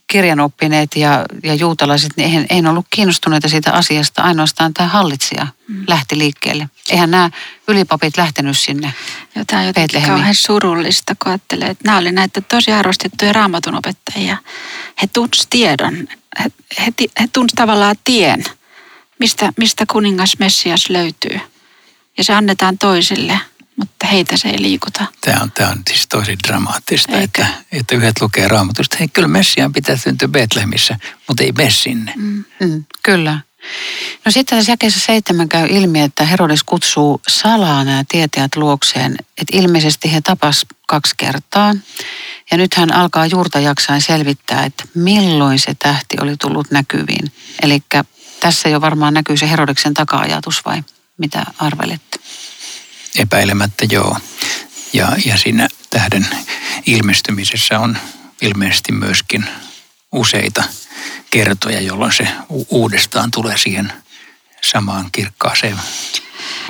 kirjanoppineet 0.07 0.97
ja, 0.97 1.25
ja 1.43 1.55
juutalaiset, 1.55 2.13
niin 2.17 2.25
eihän, 2.25 2.47
eihän 2.51 2.67
ollut 2.67 2.87
kiinnostuneita 2.91 3.49
siitä 3.49 3.73
asiasta. 3.73 4.23
Ainoastaan 4.23 4.75
tämä 4.75 4.89
hallitsija 4.89 5.47
mm. 5.69 5.85
lähti 5.87 6.19
liikkeelle. 6.19 6.69
Eihän 6.91 7.11
nämä 7.11 7.31
ylipapit 7.69 8.17
lähtenyt 8.17 8.59
sinne 8.59 8.93
ja 9.35 9.45
Tämä 9.45 9.61
on 9.61 9.67
jotenkin 9.67 10.03
kauhean 10.03 10.35
surullista, 10.35 11.15
kun 11.23 11.33
ajattelee, 11.33 11.69
että 11.69 11.85
nämä 11.85 11.99
oli 11.99 12.13
näitä 12.13 12.41
tosi 12.41 12.73
arvostettuja 12.73 13.33
raamatunopettajia. 13.33 14.37
He 15.03 15.07
tunsivat 15.13 15.51
tiedon, 15.51 16.09
he, 16.41 16.51
he, 16.79 16.93
he 17.21 17.29
tunsivat 17.33 17.57
tavallaan 17.57 17.97
tien, 18.05 18.45
mistä, 19.19 19.53
mistä 19.57 19.85
kuningas 19.91 20.39
Messias 20.39 20.91
löytyy. 20.91 21.41
Ja 22.19 22.25
se 22.25 22.35
annetaan 22.35 22.79
toisille– 22.79 23.41
mutta 23.77 24.07
heitä 24.07 24.37
se 24.37 24.49
ei 24.49 24.63
liikuta. 24.63 25.07
Tämä 25.21 25.43
on, 25.43 25.53
tämä 25.53 25.71
on 25.71 25.83
siis 25.91 26.07
tosi 26.09 26.37
dramaattista, 26.49 27.19
että, 27.19 27.47
että 27.73 27.95
yhdet 27.95 28.21
lukee 28.21 28.49
raamatusta, 28.49 28.97
hei 28.99 29.09
kyllä 29.09 29.29
Messiaan 29.29 29.73
pitää 29.73 29.97
syntyä 29.97 30.29
Betlehemissä, 30.29 30.99
mutta 31.29 31.43
ei 31.43 31.53
mene 31.53 31.71
sinne. 31.71 32.13
Mm. 32.17 32.45
Mm, 32.61 32.85
kyllä. 33.03 33.41
No 34.25 34.33
sitten 34.33 34.59
tässä 34.59 34.73
jakeessa 34.73 35.01
seitsemän 35.01 35.49
käy 35.49 35.67
ilmi, 35.71 36.01
että 36.01 36.25
Herodes 36.25 36.65
kutsuu 36.65 37.21
salaa 37.29 37.85
nämä 37.85 38.05
tietäjät 38.09 38.57
luokseen, 38.57 39.17
että 39.39 39.57
ilmeisesti 39.57 40.13
he 40.13 40.21
tapas 40.21 40.67
kaksi 40.87 41.15
kertaa. 41.17 41.75
Ja 42.51 42.57
nyt 42.57 42.75
hän 42.75 42.93
alkaa 42.95 43.27
juurta 43.27 43.61
jaksain 43.61 44.03
selvittää, 44.03 44.65
että 44.65 44.85
milloin 44.95 45.59
se 45.59 45.75
tähti 45.75 46.17
oli 46.21 46.37
tullut 46.37 46.71
näkyviin. 46.71 47.33
Eli 47.63 47.83
tässä 48.41 48.69
jo 48.69 48.81
varmaan 48.81 49.15
näkyy 49.15 49.37
se 49.37 49.51
Herodeksen 49.51 49.95
taka-ajatus 49.95 50.65
vai 50.65 50.83
mitä 51.19 51.47
arvelette? 51.59 52.16
Epäilemättä 53.19 53.87
joo. 53.91 54.17
Ja, 54.93 55.13
ja 55.25 55.37
siinä 55.37 55.69
tähden 55.91 56.27
ilmestymisessä 56.87 57.79
on 57.79 57.99
ilmeisesti 58.43 58.93
myöskin 58.93 59.45
useita 60.13 60.65
kertoja, 61.31 61.81
jolloin 61.81 62.13
se 62.13 62.29
uudestaan 62.71 63.31
tulee 63.31 63.59
siihen 63.59 63.93
samaan 64.63 65.09
kirkkaaseen 65.13 65.77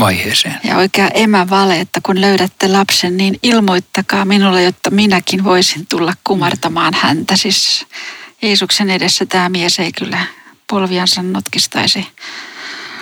vaiheeseen. 0.01 0.61
Ja 0.65 0.77
oikea 0.77 1.09
emävale, 1.09 1.81
että 1.81 2.01
kun 2.03 2.21
löydätte 2.21 2.69
lapsen, 2.69 3.17
niin 3.17 3.39
ilmoittakaa 3.43 4.25
minulle, 4.25 4.63
jotta 4.63 4.91
minäkin 4.91 5.45
voisin 5.45 5.87
tulla 5.87 6.15
kumartamaan 6.25 6.95
häntä. 6.95 7.37
Siis 7.37 7.87
Jeesuksen 8.43 8.91
edessä 8.91 9.27
tämä 9.27 9.49
mies 9.49 9.79
ei 9.79 9.93
kyllä 9.93 10.27
polviansa 10.71 11.23
notkistaisi. 11.23 12.07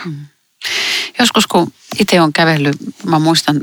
Mm. 0.04 0.26
Joskus 1.18 1.46
kun 1.46 1.72
itse 2.00 2.20
on 2.20 2.32
kävellyt, 2.32 2.76
mä 3.06 3.18
muistan 3.18 3.60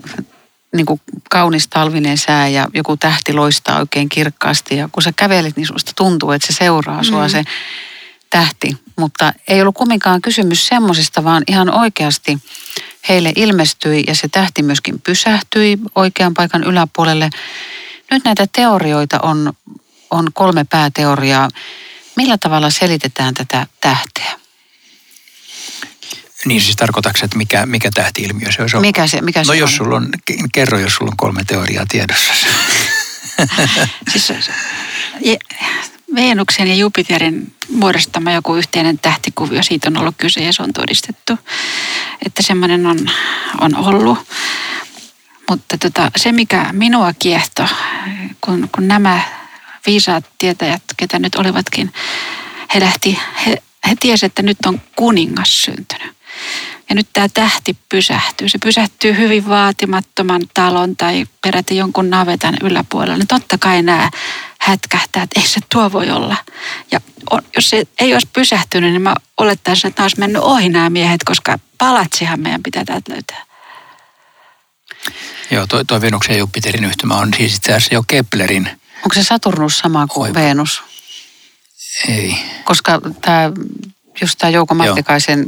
niin 0.75 0.85
kuin 0.85 1.01
kaunis 1.29 1.67
talvinen 1.67 2.17
sää 2.17 2.47
ja 2.47 2.67
joku 2.73 2.97
tähti 2.97 3.33
loistaa 3.33 3.79
oikein 3.79 4.09
kirkkaasti. 4.09 4.77
Ja 4.77 4.89
kun 4.91 5.03
sä 5.03 5.13
kävelet, 5.15 5.57
niin 5.57 5.67
susta 5.67 5.91
tuntuu, 5.95 6.31
että 6.31 6.47
se 6.47 6.53
seuraa 6.53 7.03
sua 7.03 7.23
mm. 7.23 7.29
se 7.29 7.43
tähti. 8.29 8.77
Mutta 9.00 9.33
ei 9.47 9.61
ollut 9.61 9.75
kumminkaan 9.75 10.21
kysymys 10.21 10.67
semmoisesta, 10.67 11.23
vaan 11.23 11.43
ihan 11.47 11.73
oikeasti 11.79 12.38
heille 13.09 13.33
ilmestyi 13.35 14.03
ja 14.07 14.15
se 14.15 14.27
tähti 14.27 14.63
myöskin 14.63 15.01
pysähtyi 15.01 15.79
oikean 15.95 16.33
paikan 16.33 16.63
yläpuolelle. 16.63 17.29
Nyt 18.11 18.23
näitä 18.23 18.47
teorioita 18.55 19.19
on, 19.23 19.53
on 20.11 20.27
kolme 20.33 20.65
pääteoriaa. 20.69 21.50
Millä 22.15 22.38
tavalla 22.38 22.69
selitetään 22.69 23.33
tätä 23.33 23.67
tähteä? 23.81 24.40
Niin 26.45 26.62
siis 26.62 26.75
tarkoitatko, 26.75 27.19
että 27.25 27.38
mikä, 27.38 27.65
mikä 27.65 27.89
tähti-ilmiö 27.93 28.51
se 28.51 28.62
olisi 28.62 28.75
ollut? 28.75 28.88
Mikä 28.88 29.07
se, 29.07 29.21
mikä 29.21 29.39
no 29.39 29.45
se 29.45 29.55
jos 29.55 29.71
on? 29.71 29.77
sulla 29.77 29.95
on, 29.95 30.10
kerro 30.53 30.79
jos 30.79 30.95
sulla 30.95 31.12
on 31.12 31.17
kolme 31.17 31.43
teoriaa 31.43 31.86
tiedossa. 31.86 32.33
siis 34.12 34.31
Veenuksen 36.15 36.67
ja 36.67 36.75
Jupiterin 36.75 37.55
muodostama 37.69 38.31
joku 38.31 38.55
yhteinen 38.55 39.00
tähtikuvio, 39.00 39.63
siitä 39.63 39.88
on 39.89 39.98
ollut 39.98 40.15
kyse 40.17 40.43
ja 40.43 40.53
se 40.53 40.63
on 40.63 40.74
todistettu, 40.74 41.38
että 42.25 42.43
semmoinen 42.43 42.86
on, 42.86 42.98
on 43.62 43.75
ollut. 43.75 44.17
Mutta 45.50 45.77
tota, 45.77 46.12
se, 46.15 46.31
mikä 46.31 46.69
minua 46.71 47.13
kiehto, 47.19 47.67
kun, 48.41 48.69
kun 48.75 48.88
nämä 48.88 49.21
viisaat 49.86 50.25
tietäjät, 50.38 50.83
ketä 50.98 51.19
nyt 51.19 51.36
olivatkin, 51.36 51.93
he 52.75 52.79
lähti, 52.79 53.19
he, 53.45 53.57
he 53.89 53.95
tiesivät, 54.00 54.31
että 54.31 54.41
nyt 54.41 54.57
on 54.65 54.81
kuningas 54.95 55.63
syntynyt. 55.63 56.20
Ja 56.89 56.95
nyt 56.95 57.07
tämä 57.13 57.29
tähti 57.29 57.77
pysähtyy. 57.89 58.50
Se 58.50 58.57
pysähtyy 58.57 59.17
hyvin 59.17 59.50
vaatimattoman 59.50 60.41
talon 60.53 60.95
tai 60.95 61.25
peräti 61.41 61.77
jonkun 61.77 62.09
navetan 62.09 62.57
yläpuolella. 62.63 63.17
Niin 63.17 63.27
totta 63.27 63.57
kai 63.57 63.81
nämä 63.81 64.09
hätkähtää, 64.59 65.23
että 65.23 65.39
ei 65.39 65.47
se 65.47 65.59
tuo 65.71 65.91
voi 65.91 66.09
olla. 66.09 66.35
Ja 66.91 67.01
jos 67.55 67.69
se 67.69 67.83
ei 68.00 68.13
olisi 68.13 68.29
pysähtynyt, 68.33 68.91
niin 68.91 69.01
mä 69.01 69.15
olettaisin, 69.38 69.88
että 69.88 70.01
olisi 70.01 70.19
mennyt 70.19 70.41
ohi 70.41 70.69
nämä 70.69 70.89
miehet, 70.89 71.23
koska 71.23 71.59
palatsihan 71.77 72.39
meidän 72.39 72.63
pitää 72.63 72.85
täältä 72.85 73.11
löytää. 73.11 73.45
Joo, 75.51 75.67
toi, 75.67 75.85
toi 75.85 76.01
Venuksen 76.01 76.33
ja 76.33 76.39
Jupiterin 76.39 76.85
yhtymä 76.85 77.15
on 77.15 77.33
siis 77.38 77.55
itse 77.55 77.73
asiassa 77.73 77.93
jo 77.93 78.03
Keplerin. 78.07 78.69
Onko 78.95 79.13
se 79.13 79.23
Saturnus 79.23 79.77
sama 79.77 80.07
kuin 80.07 80.29
Oi. 80.29 80.33
Venus? 80.33 80.83
Ei. 82.07 82.38
Koska 82.63 83.01
tämä 83.21 83.51
just 84.21 84.37
tämä 84.37 84.49
Jouko 84.51 84.75
Mattikaisen 84.75 85.45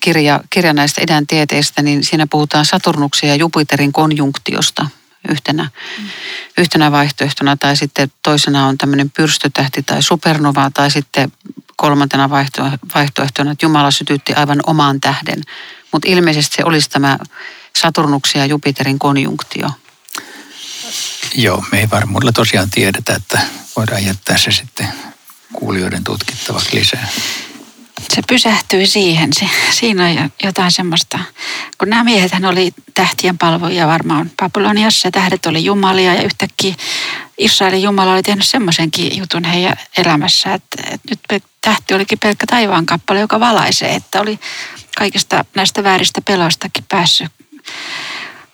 kirja, 0.00 0.40
kirja 0.50 0.72
näistä 0.72 1.00
idän 1.02 1.26
tieteistä, 1.26 1.82
niin 1.82 2.04
siinä 2.04 2.26
puhutaan 2.30 2.64
Saturnuksen 2.64 3.28
ja 3.28 3.34
Jupiterin 3.34 3.92
konjunktiosta 3.92 4.86
yhtenä, 5.30 5.70
mm. 5.98 6.08
yhtenä 6.58 6.92
vaihtoehtona. 6.92 7.56
Tai 7.56 7.76
sitten 7.76 8.12
toisena 8.22 8.66
on 8.66 8.78
tämmöinen 8.78 9.10
pyrstötähti 9.10 9.82
tai 9.82 10.02
supernova 10.02 10.70
tai 10.74 10.90
sitten 10.90 11.32
kolmantena 11.76 12.30
vaihtoehtona, 12.94 13.50
että 13.50 13.66
Jumala 13.66 13.90
sytytti 13.90 14.34
aivan 14.34 14.60
omaan 14.66 15.00
tähden. 15.00 15.42
Mutta 15.92 16.08
ilmeisesti 16.08 16.56
se 16.56 16.64
olisi 16.64 16.90
tämä 16.90 17.18
Saturnuksen 17.76 18.38
ja 18.38 18.46
Jupiterin 18.46 18.98
konjunktio. 18.98 19.70
Joo, 21.34 21.64
me 21.72 21.80
ei 21.80 21.90
varmuudella 21.90 22.32
tosiaan 22.32 22.70
tiedetä, 22.70 23.14
että 23.14 23.40
voidaan 23.76 24.04
jättää 24.04 24.38
se 24.38 24.52
sitten 24.52 24.88
kuulijoiden 25.52 26.04
tutkittavaksi 26.04 26.76
lisää 26.76 27.08
se 28.14 28.22
pysähtyi 28.28 28.86
siihen. 28.86 29.32
Se, 29.32 29.48
siinä 29.70 30.04
on 30.06 30.30
jotain 30.42 30.72
semmoista, 30.72 31.18
kun 31.78 31.90
nämä 31.90 32.04
miehet 32.04 32.32
oli 32.48 32.72
tähtien 32.94 33.38
palvoja 33.38 33.86
varmaan 33.86 34.30
Babyloniassa 34.36 35.10
tähdet 35.10 35.46
oli 35.46 35.64
jumalia 35.64 36.14
ja 36.14 36.22
yhtäkkiä 36.22 36.74
Israelin 37.38 37.82
Jumala 37.82 38.12
oli 38.12 38.22
tehnyt 38.22 38.46
semmoisenkin 38.46 39.18
jutun 39.18 39.44
heidän 39.44 39.76
elämässä, 39.98 40.54
että, 40.54 40.82
että 40.90 41.34
nyt 41.34 41.44
tähti 41.60 41.94
olikin 41.94 42.18
pelkkä 42.18 42.46
taivaan 42.46 42.86
kappale, 42.86 43.20
joka 43.20 43.40
valaisee, 43.40 43.94
että 43.94 44.20
oli 44.20 44.38
kaikista 44.98 45.44
näistä 45.54 45.84
vääristä 45.84 46.20
peloistakin 46.20 46.84
päässyt, 46.88 47.32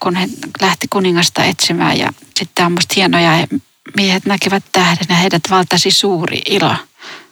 kun 0.00 0.16
he 0.16 0.28
lähti 0.60 0.86
kuningasta 0.90 1.44
etsimään 1.44 1.98
ja 1.98 2.12
sitten 2.36 2.66
on 2.66 2.72
musta 2.72 2.94
hienoja, 2.96 3.46
miehet 3.96 4.26
näkivät 4.26 4.64
tähden 4.72 5.06
ja 5.08 5.14
heidät 5.14 5.42
valtasi 5.50 5.90
suuri 5.90 6.42
ilo. 6.46 6.76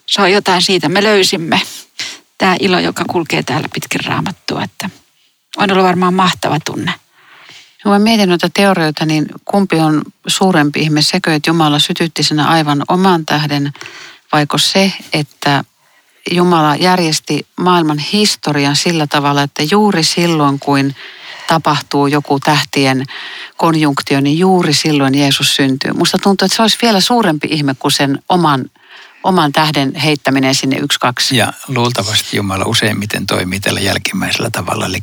Se 0.06 0.22
on 0.22 0.32
jotain 0.32 0.62
siitä, 0.62 0.88
me 0.88 1.02
löysimme 1.02 1.60
tämä 2.40 2.56
ilo, 2.60 2.78
joka 2.78 3.04
kulkee 3.10 3.42
täällä 3.42 3.68
pitkin 3.74 4.04
raamattua, 4.04 4.62
että 4.62 4.90
on 5.56 5.70
ollut 5.70 5.84
varmaan 5.84 6.14
mahtava 6.14 6.58
tunne. 6.64 6.94
Kun 7.82 7.92
mä 7.92 7.98
mietin 7.98 8.28
noita 8.28 8.50
teorioita, 8.54 9.06
niin 9.06 9.26
kumpi 9.44 9.76
on 9.76 10.02
suurempi 10.26 10.80
ihme, 10.80 11.02
sekö, 11.02 11.34
että 11.34 11.50
Jumala 11.50 11.78
sytytti 11.78 12.22
sen 12.22 12.40
aivan 12.40 12.82
oman 12.88 13.26
tähden, 13.26 13.72
vaiko 14.32 14.58
se, 14.58 14.92
että 15.12 15.64
Jumala 16.30 16.76
järjesti 16.76 17.46
maailman 17.56 17.98
historian 17.98 18.76
sillä 18.76 19.06
tavalla, 19.06 19.42
että 19.42 19.62
juuri 19.70 20.04
silloin, 20.04 20.58
kun 20.58 20.94
tapahtuu 21.48 22.06
joku 22.06 22.40
tähtien 22.40 23.04
konjunktio, 23.56 24.20
niin 24.20 24.38
juuri 24.38 24.74
silloin 24.74 25.18
Jeesus 25.18 25.56
syntyy. 25.56 25.92
Musta 25.92 26.18
tuntuu, 26.18 26.46
että 26.46 26.56
se 26.56 26.62
olisi 26.62 26.78
vielä 26.82 27.00
suurempi 27.00 27.48
ihme 27.50 27.74
kuin 27.78 27.92
sen 27.92 28.22
oman 28.28 28.64
oman 29.24 29.52
tähden 29.52 29.94
heittäminen 29.94 30.54
sinne 30.54 30.76
yksi, 30.76 30.98
kaksi. 30.98 31.36
Ja 31.36 31.52
luultavasti 31.68 32.36
Jumala 32.36 32.64
useimmiten 32.64 33.26
toimii 33.26 33.60
tällä 33.60 33.80
jälkimmäisellä 33.80 34.50
tavalla, 34.50 34.86
eli 34.86 35.02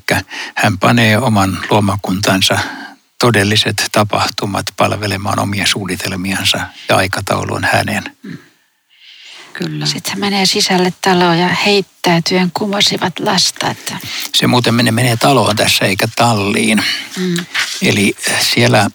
hän 0.55 0.77
panee 0.77 1.17
oman 1.17 1.59
luomakuntansa 1.69 2.59
todelliset 3.19 3.85
tapahtumat 3.91 4.65
palvelemaan 4.77 5.39
omia 5.39 5.67
suunnitelmiansa 5.67 6.59
ja 6.89 6.97
aikataulu 6.97 7.53
on 7.53 7.67
hänen. 7.71 8.03
Kyllä. 9.53 9.85
Sitten 9.85 10.11
hän 10.11 10.19
menee 10.19 10.45
sisälle 10.45 10.93
taloon 11.01 11.39
ja 11.39 11.47
heittäytyen 11.47 12.51
kumosivat 12.53 13.19
lasta. 13.19 13.69
Että... 13.69 13.97
Se 14.35 14.47
muuten 14.47 14.73
menee, 14.73 14.91
menee 14.91 15.17
taloon 15.17 15.55
tässä 15.55 15.85
eikä 15.85 16.07
talliin. 16.15 16.83
Mm. 17.17 17.45
Eli 17.81 18.15
siellä 18.39 18.89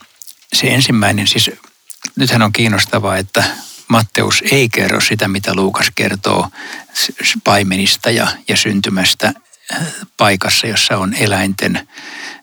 se 0.53 0.67
ensimmäinen, 0.67 1.27
siis 1.27 1.51
nythän 2.17 2.43
on 2.43 2.53
kiinnostavaa, 2.53 3.17
että 3.17 3.45
Matteus 3.93 4.43
ei 4.51 4.69
kerro 4.69 5.01
sitä, 5.01 5.29
mitä 5.29 5.55
Luukas 5.55 5.87
kertoo 5.95 6.49
paimenista 7.45 8.11
ja, 8.11 8.27
ja 8.49 8.57
syntymästä 8.57 9.33
äh, 9.75 9.87
paikassa, 10.17 10.67
jossa 10.67 10.99
on 10.99 11.15
eläinten 11.15 11.89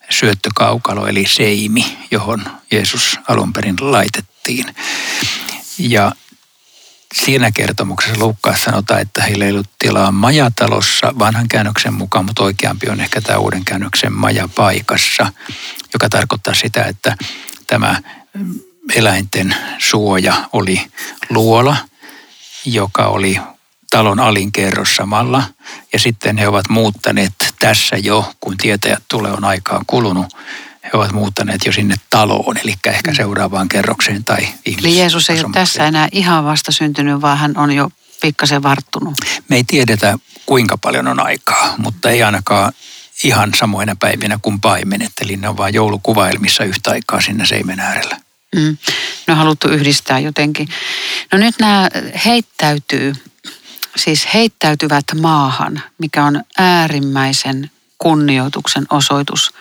syöttökaukalo, 0.09 1.07
eli 1.07 1.25
seimi, 1.27 1.97
johon 2.11 2.43
Jeesus 2.71 3.19
alun 3.27 3.53
perin 3.53 3.75
laitettiin. 3.79 4.75
Ja 5.79 6.11
siinä 7.15 7.51
kertomuksessa 7.51 8.19
Luukkaas 8.19 8.63
sanotaan, 8.63 9.01
että 9.01 9.23
heillä 9.23 9.45
ei 9.45 9.51
ollut 9.51 9.69
tilaa 9.79 10.11
majatalossa 10.11 11.13
vanhan 11.19 11.47
käännöksen 11.47 11.93
mukaan, 11.93 12.25
mutta 12.25 12.43
oikeampi 12.43 12.89
on 12.89 13.01
ehkä 13.01 13.21
tämä 13.21 13.39
uuden 13.39 13.65
käännöksen 13.65 14.13
majapaikassa, 14.13 15.33
joka 15.93 16.09
tarkoittaa 16.09 16.53
sitä, 16.53 16.83
että 16.83 17.17
tämä 17.67 18.01
eläinten 18.95 19.55
suoja 19.79 20.49
oli 20.53 20.91
luola, 21.29 21.77
joka 22.65 23.05
oli 23.05 23.39
talon 23.91 24.19
alinkerros 24.19 24.95
samalla. 24.95 25.43
Ja 25.93 25.99
sitten 25.99 26.37
he 26.37 26.47
ovat 26.47 26.69
muuttaneet 26.69 27.33
tässä 27.59 27.97
jo, 27.97 28.33
kun 28.39 28.57
tietäjät 28.57 29.03
tulee 29.07 29.31
on 29.31 29.43
aikaa 29.43 29.83
kulunut, 29.87 30.35
he 30.83 30.89
ovat 30.93 31.11
muuttaneet 31.11 31.65
jo 31.65 31.71
sinne 31.71 31.95
taloon, 32.09 32.57
eli 32.57 32.73
ehkä 32.87 33.13
seuraavaan 33.13 33.69
kerrokseen 33.69 34.23
tai 34.23 34.47
Eli 34.65 34.97
Jeesus 34.97 35.29
ei 35.29 35.39
ole 35.39 35.53
tässä 35.53 35.87
enää 35.87 36.07
ihan 36.11 36.45
vasta 36.45 36.71
syntynyt, 36.71 37.21
vaan 37.21 37.37
hän 37.37 37.57
on 37.57 37.71
jo 37.71 37.91
pikkasen 38.21 38.63
varttunut. 38.63 39.13
Me 39.49 39.55
ei 39.55 39.63
tiedetä, 39.63 40.17
kuinka 40.45 40.77
paljon 40.77 41.07
on 41.07 41.19
aikaa, 41.19 41.73
mutta 41.77 42.09
ei 42.09 42.23
ainakaan 42.23 42.73
ihan 43.23 43.51
samoina 43.59 43.95
päivinä 43.99 44.39
kuin 44.41 44.61
paimenet. 44.61 45.11
Eli 45.21 45.37
ne 45.37 45.49
on 45.49 45.57
vain 45.57 45.73
joulukuvailmissa 45.73 46.63
yhtä 46.63 46.91
aikaa 46.91 47.21
sinne 47.21 47.45
seimen 47.45 47.79
äärellä. 47.79 48.17
Mm. 48.55 48.77
Ne 49.27 49.31
on 49.31 49.37
haluttu 49.37 49.67
yhdistää 49.67 50.19
jotenkin. 50.19 50.69
No 51.31 51.37
nyt 51.37 51.55
nämä 51.59 51.89
heittäytyy, 52.25 53.13
siis 53.95 54.27
heittäytyvät 54.33 55.05
maahan, 55.21 55.83
mikä 55.97 56.25
on 56.25 56.43
äärimmäisen 56.57 57.71
kunnioituksen 57.97 58.85
osoitus. 58.89 59.53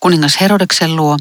kuningas 0.00 0.40
Herodeksen 0.40 0.96
luo. 0.96 1.16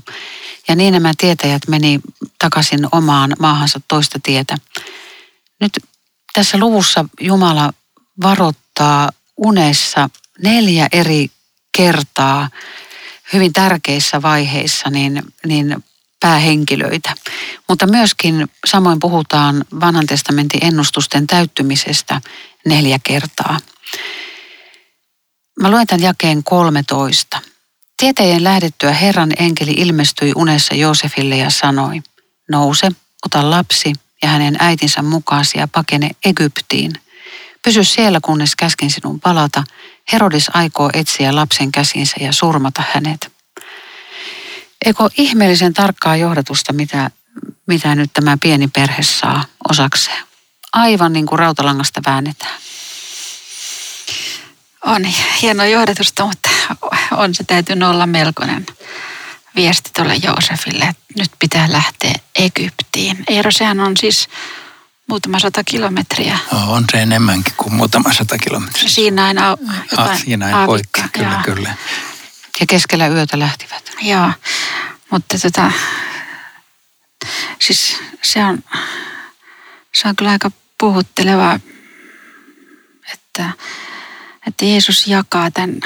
Ja 0.68 0.76
niin 0.76 0.94
nämä 0.94 1.14
tietäjät 1.18 1.62
meni 1.68 2.00
takaisin 2.40 2.88
omaan 2.92 3.36
maahansa 3.40 3.82
toista 3.88 4.20
tietä. 4.24 4.58
Nyt 5.60 5.80
tässä 6.34 6.58
luvussa 6.58 7.06
Jumala 7.20 7.74
varoittaa 8.22 9.10
unessa 9.38 10.10
neljä 10.44 10.88
eri 10.92 11.32
kertaa 11.78 12.50
hyvin 13.34 13.54
tärkeissä 13.54 14.22
vaiheissa 14.22 14.90
niin, 14.90 15.24
niin 15.46 15.84
päähenkilöitä. 16.20 17.14
Mutta 17.70 17.88
myöskin 17.88 18.48
samoin 18.66 19.00
puhutaan 19.00 19.66
vanhan 19.80 20.06
testamentin 20.06 20.66
ennustusten 20.66 21.28
täyttymisestä 21.28 22.22
neljä 22.66 23.00
kertaa. 23.04 23.60
Mä 25.62 25.72
luen 25.72 25.88
tämän 25.88 26.04
jakeen 26.04 26.44
13. 26.44 27.40
Tietäjien 27.98 28.44
lähdettyä 28.44 28.92
Herran 28.92 29.32
enkeli 29.40 29.72
ilmestyi 29.72 30.32
unessa 30.36 30.76
Joosefille 30.76 31.38
ja 31.38 31.50
sanoi, 31.50 32.02
nouse, 32.52 32.92
ota 33.26 33.50
lapsi 33.50 33.94
ja 34.22 34.30
hänen 34.30 34.56
äitinsä 34.60 35.02
mukaasi 35.02 35.58
ja 35.58 35.68
pakene 35.68 36.10
Egyptiin. 36.26 36.94
Pysy 37.64 37.84
siellä, 37.84 38.20
kunnes 38.22 38.56
käsken 38.56 38.90
sinun 38.90 39.20
palata. 39.20 39.64
Herodis 40.12 40.50
aikoo 40.54 40.90
etsiä 40.94 41.36
lapsen 41.36 41.72
käsinsä 41.72 42.16
ja 42.20 42.32
surmata 42.32 42.84
hänet. 42.94 43.37
Eikö 44.86 45.10
ihmeellisen 45.18 45.74
tarkkaa 45.74 46.16
johdatusta, 46.16 46.74
mitä, 46.74 47.12
mitä 47.68 47.96
nyt 47.96 48.10
tämä 48.14 48.38
pieni 48.42 48.68
perhe 48.68 49.04
saa 49.04 49.44
osakseen? 49.70 50.24
Aivan 50.74 51.14
niin 51.14 51.26
kuin 51.26 51.40
rautalangasta 51.40 52.02
väännetään. 52.06 52.56
On 54.86 55.06
hieno 55.42 55.66
johdatusta, 55.66 56.26
mutta 56.26 56.50
on 57.12 57.36
se 57.36 57.44
täytynyt 57.44 57.90
olla 57.90 58.08
melkoinen 58.08 58.66
viesti 59.56 59.90
tuolle 59.96 60.16
Joosefille, 60.16 60.86
että 60.86 61.04
nyt 61.18 61.32
pitää 61.40 61.72
lähteä 61.72 62.14
Egyptiin. 62.36 63.24
Eero, 63.28 63.52
sehän 63.52 63.80
on 63.80 63.98
siis 63.98 64.30
muutama 65.08 65.40
sata 65.40 65.64
kilometriä. 65.64 66.38
On 66.68 66.86
se 66.92 67.02
enemmänkin 67.02 67.54
kuin 67.58 67.74
muutama 67.74 68.14
sata 68.14 68.38
kilometriä. 68.38 68.90
Siinä 68.90 69.26
aina 69.26 69.58
ah, 69.98 70.20
Siinä 70.24 70.66
poikki, 70.66 71.02
kyllä, 71.14 71.30
ja. 71.30 71.42
kyllä. 71.46 71.76
Ja 72.60 72.66
keskellä 72.70 73.08
yötä 73.08 73.40
lähtivät. 73.40 73.92
Joo, 74.02 74.32
mutta 75.12 75.40
tota, 75.40 75.72
siis 77.60 77.98
se 78.22 78.46
on, 78.46 78.64
se 79.94 80.08
on 80.08 80.16
kyllä 80.16 80.32
aika 80.32 80.52
puhutteleva, 80.78 81.60
että 83.14 83.52
että 84.48 84.66
Jeesus 84.66 85.08
jakaa 85.08 85.52
tämän 85.52 85.80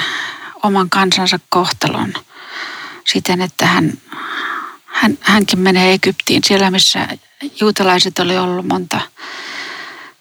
oman 0.62 0.90
kansansa 0.90 1.40
kohtalon 1.48 2.14
siten, 3.12 3.40
että 3.40 3.66
hän, 3.66 3.92
hän, 4.86 5.18
hänkin 5.20 5.58
menee 5.58 5.92
Egyptiin 5.92 6.42
siellä, 6.44 6.70
missä 6.70 7.08
juutalaiset 7.60 8.18
oli 8.18 8.38
ollut 8.38 8.68
monta 8.68 9.00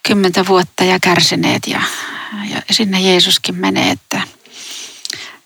kymmentä 0.08 0.48
vuotta 0.48 0.84
ja 0.84 1.00
kärsineet 1.00 1.68
ja, 1.68 1.82
ja 2.50 2.62
sinne 2.72 3.02
Jeesuskin 3.02 3.56
menee, 3.56 3.92
että 3.92 4.22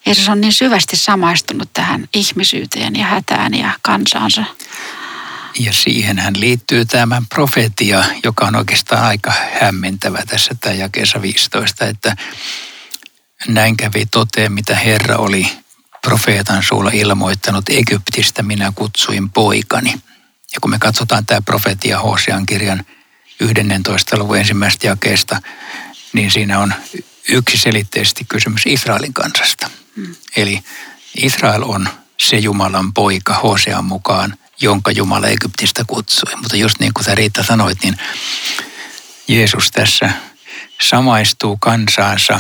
Jeesus 0.06 0.30
on 0.30 0.42
niin 0.42 0.54
syvästi 0.54 0.96
samaistunut 0.98 1.70
tähän 1.74 2.08
ihmisyyteen 2.14 2.96
ja 2.96 3.06
hätään 3.06 3.54
ja 3.54 3.72
kansaansa. 3.82 4.44
Ja 5.60 5.74
siihen 5.74 6.20
hän 6.20 6.40
liittyy 6.40 6.86
tämä 6.86 7.22
profetia, 7.30 8.04
joka 8.24 8.46
on 8.46 8.56
oikeastaan 8.56 9.04
aika 9.04 9.34
hämmentävä 9.62 10.24
tässä 10.28 10.56
tämä 10.62 10.76
jakeessa 10.76 11.22
15, 11.22 11.86
että 11.86 12.16
näin 13.48 13.78
kävi 13.78 14.06
toteen, 14.06 14.52
mitä 14.52 14.76
Herra 14.76 15.18
oli 15.18 15.48
profeetan 16.02 16.64
suulla 16.64 16.92
ilmoittanut 16.94 17.70
Egyptistä, 17.70 18.44
minä 18.44 18.72
kutsuin 18.76 19.30
poikani. 19.30 19.92
Ja 20.54 20.60
kun 20.62 20.72
me 20.72 20.80
katsotaan 20.80 21.26
tämä 21.26 21.42
profetia 21.42 22.00
Hosean 22.00 22.46
kirjan 22.46 22.86
11. 23.40 24.18
luvun 24.18 24.38
ensimmäistä 24.38 24.88
jakeesta, 24.88 25.42
niin 26.14 26.32
siinä 26.32 26.60
on 26.60 26.74
yksiselitteisesti 27.30 28.26
kysymys 28.30 28.62
Israelin 28.66 29.14
kansasta. 29.14 29.70
Hmm. 29.96 30.16
Eli 30.36 30.64
Israel 31.18 31.64
on 31.64 31.90
se 32.18 32.38
Jumalan 32.38 32.94
poika 32.94 33.34
Hosean 33.34 33.86
mukaan, 33.86 34.38
jonka 34.62 34.92
Jumala 34.92 35.28
Egyptistä 35.28 35.84
kutsui. 35.88 36.36
Mutta 36.36 36.56
just 36.56 36.80
niin 36.80 36.94
kuin 36.94 37.04
sä 37.04 37.16
Riitta 37.16 37.44
sanoit, 37.44 37.78
niin 37.84 37.98
Jeesus 39.28 39.72
tässä 39.72 40.10
samaistuu 40.82 41.58
kansaansa 41.58 42.40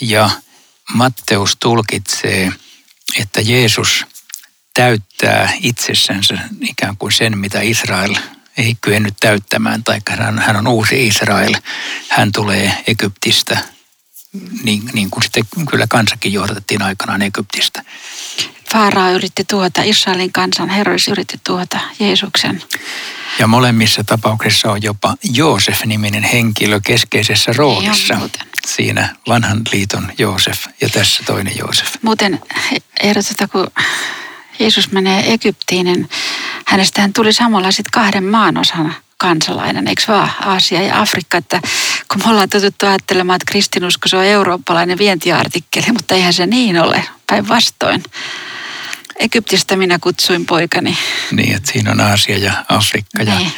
ja 0.00 0.30
Matteus 0.94 1.56
tulkitsee, 1.60 2.52
että 3.20 3.40
Jeesus 3.40 4.06
täyttää 4.74 5.52
itsessänsä 5.60 6.38
ikään 6.60 6.96
kuin 6.96 7.12
sen, 7.12 7.38
mitä 7.38 7.60
Israel 7.60 8.14
ei 8.56 8.76
kyennyt 8.80 9.14
täyttämään, 9.20 9.84
tai 9.84 10.00
hän 10.38 10.56
on 10.56 10.66
uusi 10.66 11.06
Israel. 11.06 11.54
Hän 12.08 12.32
tulee 12.32 12.82
Egyptistä, 12.86 13.58
niin, 14.62 14.82
niin 14.92 15.10
kuin 15.10 15.22
sitten 15.22 15.44
kyllä 15.70 15.86
kansakin 15.86 16.32
johdatettiin 16.32 16.82
aikanaan 16.82 17.22
Egyptistä. 17.22 17.82
Faaraa 18.72 19.10
yritti 19.10 19.44
tuota, 19.44 19.82
Israelin 19.82 20.32
kansan 20.32 20.68
Herodes 20.68 21.08
yritti 21.08 21.40
tuota 21.44 21.80
Jeesuksen. 21.98 22.62
Ja 23.38 23.46
molemmissa 23.46 24.04
tapauksissa 24.04 24.72
on 24.72 24.82
jopa 24.82 25.16
Joosef-niminen 25.32 26.22
henkilö 26.22 26.80
keskeisessä 26.86 27.52
roolissa. 27.56 28.20
Siinä 28.66 29.16
vanhan 29.28 29.60
liiton 29.72 30.12
Joosef 30.18 30.66
ja 30.80 30.88
tässä 30.88 31.22
toinen 31.26 31.58
Joosef. 31.58 31.94
Muuten 32.02 32.40
ehdotetaan, 33.02 33.50
kun 33.50 33.70
Jeesus 34.58 34.92
menee 34.92 35.32
Egyptiin, 35.32 35.86
niin 35.86 36.08
hänestähän 36.66 37.12
tuli 37.12 37.32
samalla 37.32 37.70
sitten 37.70 37.92
kahden 37.92 38.24
maan 38.24 38.58
osana 38.58 38.94
kansalainen, 39.22 39.88
eikö 39.88 40.02
vaan, 40.08 40.30
Aasia 40.40 40.82
ja 40.82 41.00
Afrikka, 41.00 41.38
että 41.38 41.60
kun 42.12 42.22
me 42.24 42.30
ollaan 42.30 42.48
totuttu 42.48 42.86
ajattelemaan, 42.86 43.36
että 43.36 43.52
kristinusko 43.52 44.08
se 44.08 44.16
on 44.16 44.24
eurooppalainen 44.24 44.98
vientiartikkeli, 44.98 45.86
mutta 45.92 46.14
eihän 46.14 46.32
se 46.32 46.46
niin 46.46 46.82
ole, 46.82 47.04
päinvastoin. 47.26 48.02
Egyptistä 49.18 49.76
minä 49.76 49.98
kutsuin 49.98 50.46
poikani. 50.46 50.98
Niin, 51.32 51.56
että 51.56 51.72
siinä 51.72 51.90
on 51.90 52.00
Aasia 52.00 52.38
ja 52.38 52.64
Afrikka. 52.68 53.22
Ja 53.22 53.38
niin. 53.38 53.52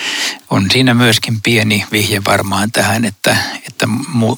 on 0.50 0.70
siinä 0.70 0.94
myöskin 0.94 1.40
pieni 1.42 1.84
vihje 1.92 2.22
varmaan 2.24 2.72
tähän, 2.72 3.04
että, 3.04 3.36
että 3.66 3.86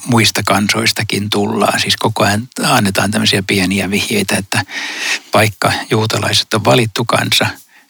muista 0.05 0.41
kansoistakin 0.45 1.29
tullaan. 1.29 1.79
Siis 1.79 1.95
koko 1.95 2.23
ajan 2.23 2.47
annetaan 2.63 3.11
tämmöisiä 3.11 3.43
pieniä 3.47 3.91
vihjeitä, 3.91 4.35
että 4.37 4.65
vaikka 5.33 5.71
juutalaiset 5.89 6.53
on 6.53 6.65
valittu 6.65 7.05
kansa, 7.05 7.47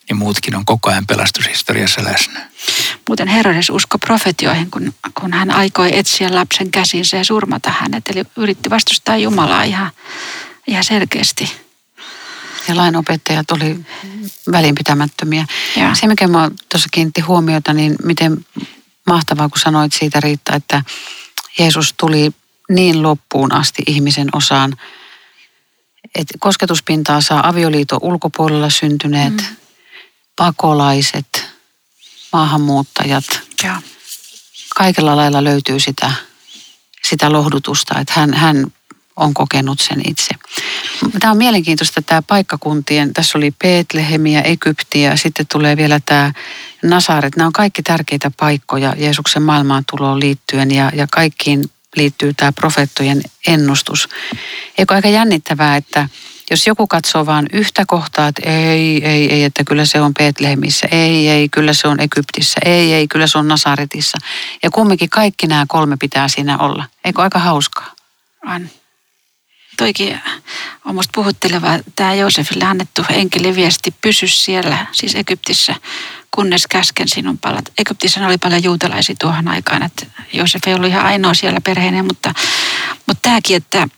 niin 0.08 0.16
muutkin 0.16 0.56
on 0.56 0.64
koko 0.64 0.90
ajan 0.90 1.06
pelastushistoriassa 1.06 2.04
läsnä. 2.04 2.50
Muuten 3.08 3.28
Herodes 3.28 3.70
usko 3.70 3.98
profetioihin, 3.98 4.70
kun, 4.70 4.94
kun 5.20 5.32
hän 5.32 5.50
aikoi 5.50 5.98
etsiä 5.98 6.34
lapsen 6.34 6.70
käsinsä 6.70 7.16
ja 7.16 7.24
surmata 7.24 7.70
hänet. 7.70 8.08
Eli 8.08 8.24
yritti 8.36 8.70
vastustaa 8.70 9.16
Jumalaa 9.16 9.62
ihan, 9.62 9.90
ihan 10.66 10.84
selkeästi 10.84 11.52
ja 12.68 12.76
lainopettajat 12.76 13.50
oli 13.50 13.80
välinpitämättömiä. 14.52 15.46
Ja. 15.76 15.94
Se, 15.94 16.06
mikä 16.06 16.28
mä 16.28 16.50
tuossa 16.68 16.88
kiinnitti 16.92 17.20
huomiota, 17.20 17.72
niin 17.72 17.96
miten 18.04 18.46
mahtavaa, 19.06 19.48
kun 19.48 19.60
sanoit 19.60 19.92
siitä 19.92 20.20
Riitta, 20.20 20.54
että 20.54 20.82
Jeesus 21.58 21.94
tuli 21.96 22.30
niin 22.68 23.02
loppuun 23.02 23.52
asti 23.52 23.82
ihmisen 23.86 24.28
osaan, 24.32 24.76
että 26.14 26.34
kosketuspintaa 26.38 27.20
saa 27.20 27.48
avioliiton 27.48 27.98
ulkopuolella 28.02 28.70
syntyneet, 28.70 29.32
mm. 29.32 29.56
Pakolaiset, 30.38 31.46
maahanmuuttajat. 32.32 33.24
Joo. 33.64 33.76
Kaikella 34.76 35.16
lailla 35.16 35.44
löytyy 35.44 35.80
sitä, 35.80 36.12
sitä 37.08 37.32
lohdutusta, 37.32 38.00
että 38.00 38.12
hän, 38.16 38.34
hän 38.34 38.66
on 39.16 39.34
kokenut 39.34 39.80
sen 39.80 40.00
itse. 40.08 40.34
Tämä 41.20 41.30
on 41.30 41.36
mielenkiintoista 41.36 42.02
tämä 42.02 42.22
paikkakuntien, 42.22 43.14
tässä 43.14 43.38
oli 43.38 43.50
Betlehemiä, 43.50 44.40
Egyptiä, 44.40 45.16
sitten 45.16 45.46
tulee 45.46 45.76
vielä 45.76 46.00
tämä 46.06 46.32
Nasaret. 46.82 47.36
Nämä 47.36 47.46
on 47.46 47.52
kaikki 47.52 47.82
tärkeitä 47.82 48.30
paikkoja 48.36 48.94
Jeesuksen 48.98 49.42
maailmaan 49.42 49.84
tuloon 49.90 50.20
liittyen 50.20 50.70
ja, 50.70 50.90
ja 50.94 51.06
kaikkiin 51.10 51.70
liittyy 51.96 52.34
tämä 52.34 52.52
profeettojen 52.52 53.22
ennustus. 53.46 54.08
Eikö 54.78 54.94
aika 54.94 55.08
jännittävää, 55.08 55.76
että 55.76 56.08
jos 56.50 56.66
joku 56.66 56.86
katsoo 56.86 57.26
vain 57.26 57.46
yhtä 57.52 57.84
kohtaa, 57.86 58.28
että 58.28 58.50
ei, 58.50 59.04
ei, 59.06 59.32
ei, 59.32 59.44
että 59.44 59.64
kyllä 59.64 59.84
se 59.84 60.00
on 60.00 60.14
Betlehemissä, 60.14 60.88
ei, 60.90 61.28
ei, 61.28 61.48
kyllä 61.48 61.72
se 61.72 61.88
on 61.88 62.00
Egyptissä, 62.00 62.60
ei, 62.64 62.92
ei, 62.92 63.08
kyllä 63.08 63.26
se 63.26 63.38
on 63.38 63.48
Nasaretissa. 63.48 64.18
Ja 64.62 64.70
kumminkin 64.70 65.10
kaikki 65.10 65.46
nämä 65.46 65.64
kolme 65.68 65.96
pitää 65.96 66.28
siinä 66.28 66.58
olla. 66.58 66.84
Eikö 67.04 67.22
aika 67.22 67.38
hauskaa? 67.38 67.92
On. 68.46 68.68
Toikin 69.76 70.20
on 70.84 70.94
musta 70.94 71.10
puhutteleva 71.14 71.78
tämä 71.96 72.14
Joosefille 72.14 72.64
annettu 72.64 73.04
enkeliviesti, 73.10 73.94
pysy 74.02 74.28
siellä, 74.28 74.86
siis 74.92 75.14
Egyptissä, 75.14 75.74
kunnes 76.30 76.66
käsken 76.66 77.08
sinun 77.08 77.38
palat. 77.38 77.64
Egyptissä 77.78 78.26
oli 78.26 78.38
paljon 78.38 78.62
juutalaisia 78.62 79.14
tuohon 79.20 79.48
aikaan, 79.48 79.82
että 79.82 80.06
Joosef 80.32 80.62
ei 80.66 80.74
ollut 80.74 80.88
ihan 80.88 81.06
ainoa 81.06 81.34
siellä 81.34 81.60
perheenä, 81.60 82.02
mutta, 82.02 82.34
mutta 83.06 83.22
tämäkin, 83.22 83.56
että 83.56 83.88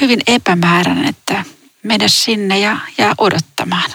hyvin 0.00 0.20
epämääräinen, 0.26 1.04
että 1.04 1.44
mene 1.84 2.08
sinne 2.08 2.58
ja, 2.58 2.76
ja 2.98 3.14
odottamaan. 3.18 3.90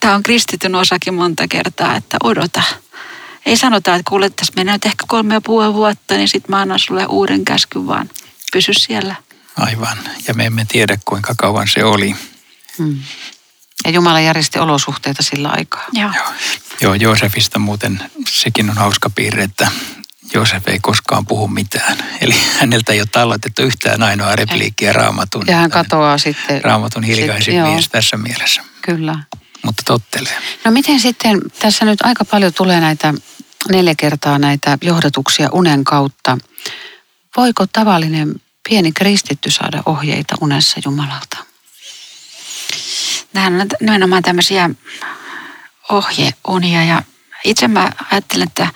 Tämä 0.00 0.14
on 0.14 0.22
kristityn 0.22 0.74
osakin 0.74 1.14
monta 1.14 1.48
kertaa, 1.48 1.96
että 1.96 2.16
odota. 2.22 2.62
Ei 3.46 3.56
sanota, 3.56 3.94
että 3.94 4.10
kuule, 4.10 4.30
tässä 4.30 4.52
menee 4.56 4.74
nyt 4.74 4.86
ehkä 4.86 5.04
kolme 5.08 5.34
ja 5.34 5.40
puoli 5.40 5.74
vuotta, 5.74 6.14
niin 6.14 6.28
sitten 6.28 6.50
mä 6.50 6.60
annan 6.60 6.78
sulle 6.78 7.06
uuden 7.06 7.44
käskyn, 7.44 7.86
vaan 7.86 8.10
pysy 8.52 8.74
siellä. 8.74 9.14
Aivan. 9.56 9.98
Ja 10.28 10.34
me 10.34 10.44
emme 10.44 10.66
tiedä, 10.68 10.98
kuinka 11.04 11.34
kauan 11.38 11.68
se 11.68 11.84
oli. 11.84 12.16
Hmm. 12.78 12.98
Ja 13.84 13.90
Jumala 13.90 14.20
järjesti 14.20 14.58
olosuhteita 14.58 15.22
sillä 15.22 15.48
aikaa. 15.48 15.84
Joo. 15.92 16.10
Joo. 16.16 16.32
Joo, 16.80 16.94
Joosefista 16.94 17.58
muuten 17.58 18.10
sekin 18.28 18.70
on 18.70 18.76
hauska 18.76 19.10
piirre, 19.10 19.42
että 19.42 19.70
Joosef 20.34 20.68
ei 20.68 20.78
koskaan 20.78 21.26
puhu 21.26 21.48
mitään. 21.48 21.98
Eli 22.20 22.34
häneltä 22.60 22.92
ei 22.92 23.00
ole 23.00 23.08
talletettu 23.12 23.62
yhtään 23.62 24.02
ainoa 24.02 24.36
repliikkiä 24.36 24.92
raamatun. 24.92 25.44
Ja 25.46 25.56
hän 25.56 25.70
katoaa 25.70 26.18
sitten. 26.18 26.64
Raamatun 26.64 27.02
hiljaisin 27.02 27.56
joo. 27.56 27.70
mies 27.70 27.88
tässä 27.88 28.16
mielessä. 28.16 28.62
Kyllä. 28.82 29.18
Mutta 29.62 29.82
tottelee. 29.86 30.36
No 30.64 30.70
miten 30.70 31.00
sitten, 31.00 31.40
tässä 31.58 31.84
nyt 31.84 32.02
aika 32.02 32.24
paljon 32.24 32.54
tulee 32.54 32.80
näitä 32.80 33.14
neljä 33.68 33.94
kertaa 33.94 34.38
näitä 34.38 34.78
johdatuksia 34.82 35.48
unen 35.52 35.84
kautta. 35.84 36.38
Voiko 37.36 37.66
tavallinen 37.66 38.34
pieni 38.68 38.92
kristitty 38.92 39.50
saada 39.50 39.82
ohjeita 39.86 40.34
unessa 40.40 40.80
Jumalalta? 40.84 41.36
Nämä 43.32 43.46
on 43.46 43.66
nimenomaan 43.80 44.22
tämmöisiä 44.22 44.70
ohjeunia 45.90 46.84
ja 46.84 47.02
itse 47.44 47.68
mä 47.68 47.90
ajattelen, 48.10 48.46
että 48.48 48.68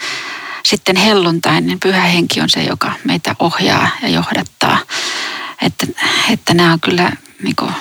sitten 0.67 0.97
helluntain, 0.97 1.67
niin 1.67 1.81
pyhä 1.81 2.03
henki 2.03 2.41
on 2.41 2.51
se, 2.51 2.63
joka 2.63 2.93
meitä 3.05 3.37
ohjaa 3.39 3.89
ja 4.03 4.09
johdattaa. 4.09 4.79
Että, 5.63 5.87
että 6.31 6.55
nämä 6.55 6.73
on 6.73 6.81
kyllä 6.81 7.13
niin 7.43 7.57
kuin, 7.57 7.73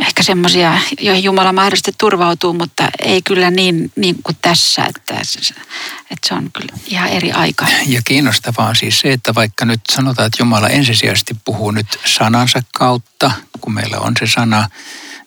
ehkä 0.00 0.22
semmoisia, 0.22 0.78
joihin 1.00 1.24
Jumala 1.24 1.52
mahdollisesti 1.52 1.92
turvautuu, 1.98 2.52
mutta 2.52 2.88
ei 2.98 3.22
kyllä 3.22 3.50
niin, 3.50 3.92
niin 3.96 4.16
kuin 4.22 4.36
tässä, 4.42 4.84
että, 4.84 5.14
että 6.10 6.28
se 6.28 6.34
on 6.34 6.50
kyllä 6.52 6.72
ihan 6.86 7.08
eri 7.08 7.32
aika. 7.32 7.66
Ja 7.86 8.02
kiinnostavaa 8.04 8.68
on 8.68 8.76
siis 8.76 9.00
se, 9.00 9.12
että 9.12 9.34
vaikka 9.34 9.64
nyt 9.64 9.80
sanotaan, 9.92 10.26
että 10.26 10.42
Jumala 10.42 10.68
ensisijaisesti 10.68 11.36
puhuu 11.44 11.70
nyt 11.70 11.86
sanansa 12.06 12.62
kautta, 12.74 13.30
kun 13.60 13.74
meillä 13.74 13.98
on 13.98 14.12
se 14.18 14.26
sana, 14.26 14.68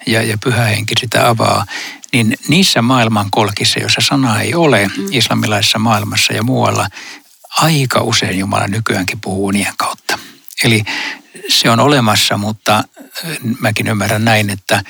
ja, 0.05 0.23
ja 0.23 0.37
pyhä 0.43 0.63
henki 0.63 0.93
sitä 0.99 1.29
avaa, 1.29 1.65
niin 2.13 2.37
niissä 2.47 2.81
maailmankolkissa, 2.81 3.79
joissa 3.79 4.01
sana 4.01 4.41
ei 4.41 4.55
ole, 4.55 4.87
mm. 4.87 5.05
islamilaisessa 5.11 5.79
maailmassa 5.79 6.33
ja 6.33 6.43
muualla, 6.43 6.87
aika 7.61 8.01
usein 8.01 8.39
Jumala 8.39 8.67
nykyäänkin 8.67 9.21
puhuu 9.21 9.45
unien 9.45 9.73
kautta. 9.77 10.19
Eli 10.63 10.83
se 11.49 11.69
on 11.69 11.79
olemassa, 11.79 12.37
mutta 12.37 12.83
mäkin 13.59 13.87
ymmärrän 13.87 14.25
näin, 14.25 14.49
että 14.49 14.83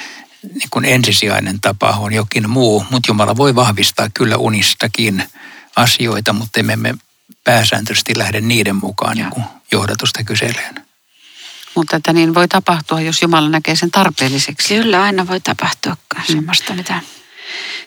niin 0.43 0.69
kuin 0.69 0.85
ensisijainen 0.85 1.61
tapa 1.61 1.89
on 1.89 2.13
jokin 2.13 2.49
muu, 2.49 2.85
mutta 2.89 3.09
Jumala 3.09 3.37
voi 3.37 3.55
vahvistaa 3.55 4.09
kyllä 4.13 4.37
unistakin 4.37 5.23
asioita, 5.75 6.33
mutta 6.33 6.59
emme 6.59 6.75
me 6.75 6.95
pääsääntöisesti 7.43 8.17
lähde 8.17 8.41
niiden 8.41 8.75
mukaan 8.75 9.15
niin 9.15 9.43
johdatusta 9.71 10.23
kyseleen. 10.23 10.82
Mutta 11.75 11.95
että 11.95 12.13
niin 12.13 12.33
voi 12.33 12.47
tapahtua, 12.47 13.01
jos 13.01 13.21
Jumala 13.21 13.49
näkee 13.49 13.75
sen 13.75 13.91
tarpeelliseksi. 13.91 14.75
Kyllä 14.75 15.03
aina 15.03 15.27
voi 15.27 15.39
tapahtua 15.39 15.95
semmoista, 16.27 16.73
mitä... 16.73 16.99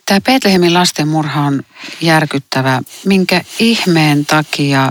Tämä 0.07 0.21
Betlehemin 0.21 0.75
lasten 0.75 1.09
murha 1.09 1.43
on 1.43 1.63
järkyttävä. 2.01 2.83
Minkä 3.05 3.43
ihmeen 3.59 4.27
takia 4.27 4.91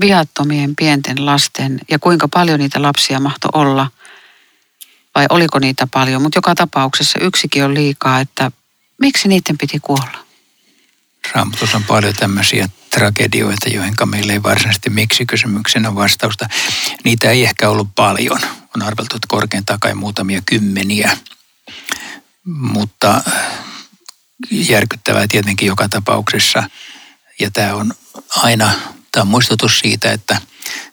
viattomien 0.00 0.76
pienten 0.76 1.26
lasten 1.26 1.80
ja 1.90 1.98
kuinka 1.98 2.28
paljon 2.28 2.58
niitä 2.58 2.82
lapsia 2.82 3.20
mahtoi 3.20 3.50
olla, 3.52 3.90
vai 5.14 5.26
oliko 5.30 5.58
niitä 5.58 5.86
paljon, 5.86 6.22
mutta 6.22 6.38
joka 6.38 6.54
tapauksessa 6.54 7.18
yksikin 7.18 7.64
on 7.64 7.74
liikaa, 7.74 8.20
että 8.20 8.52
miksi 9.00 9.28
niiden 9.28 9.58
piti 9.58 9.80
kuolla? 9.80 10.29
Raamatussa 11.34 11.76
on 11.76 11.84
paljon 11.84 12.14
tämmöisiä 12.14 12.68
tragedioita, 12.90 13.68
joihin 13.68 13.94
meillä 14.04 14.32
ei 14.32 14.42
varsinaisesti 14.42 14.90
miksi 14.90 15.26
kysymyksenä 15.26 15.94
vastausta. 15.94 16.48
Niitä 17.04 17.30
ei 17.30 17.44
ehkä 17.44 17.68
ollut 17.68 17.88
paljon. 17.94 18.40
On 18.76 18.82
arveltu, 18.82 19.16
että 19.16 19.26
korkeintaan 19.28 19.80
kai 19.80 19.94
muutamia 19.94 20.42
kymmeniä. 20.46 21.16
Mutta 22.44 23.22
järkyttävää 24.50 25.26
tietenkin 25.28 25.66
joka 25.66 25.88
tapauksessa. 25.88 26.62
Ja 27.40 27.50
tämä 27.50 27.74
on 27.74 27.94
aina, 28.36 28.72
tämä 29.12 29.22
on 29.22 29.28
muistutus 29.28 29.78
siitä, 29.78 30.12
että 30.12 30.40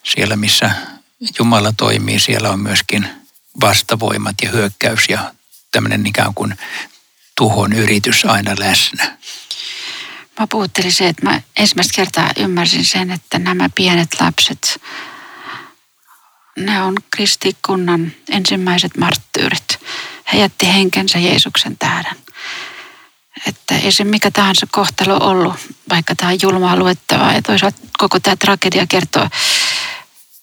siellä 0.03 0.35
missä 0.35 0.71
Jumala 1.39 1.73
toimii, 1.77 2.19
siellä 2.19 2.49
on 2.49 2.59
myöskin 2.59 3.09
vastavoimat 3.61 4.35
ja 4.43 4.51
hyökkäys 4.51 5.09
ja 5.09 5.33
tämmöinen 5.71 6.07
ikään 6.07 6.33
kuin 6.33 6.57
tuhon 7.37 7.73
yritys 7.73 8.25
aina 8.25 8.55
läsnä. 8.59 9.17
Mä 10.39 10.47
puhuttelin 10.47 10.91
se, 10.91 11.08
että 11.08 11.26
mä 11.26 11.41
ensimmäistä 11.58 11.95
kertaa 11.95 12.32
ymmärsin 12.38 12.86
sen, 12.86 13.12
että 13.12 13.39
nämä 13.39 13.69
pienet 13.76 14.21
lapset, 14.21 14.82
ne 16.58 16.82
on 16.82 16.95
kristikunnan 17.12 18.12
ensimmäiset 18.30 18.97
marttyyrit. 18.97 19.80
He 20.34 20.38
jätti 20.38 20.67
henkensä 20.67 21.19
Jeesuksen 21.19 21.78
tähden. 21.78 22.17
Että 23.45 23.78
ei 23.78 23.91
se 23.91 24.04
mikä 24.04 24.32
tahansa 24.32 24.67
kohtalo 24.71 25.17
ollut, 25.30 25.56
vaikka 25.89 26.15
tämä 26.15 26.32
on 26.32 26.38
julmaa 26.41 26.76
luettavaa. 26.76 27.34
Ja 27.34 27.41
toisaalta 27.41 27.78
koko 27.97 28.19
tämä 28.19 28.36
tragedia 28.36 28.88
kertoo 28.88 29.30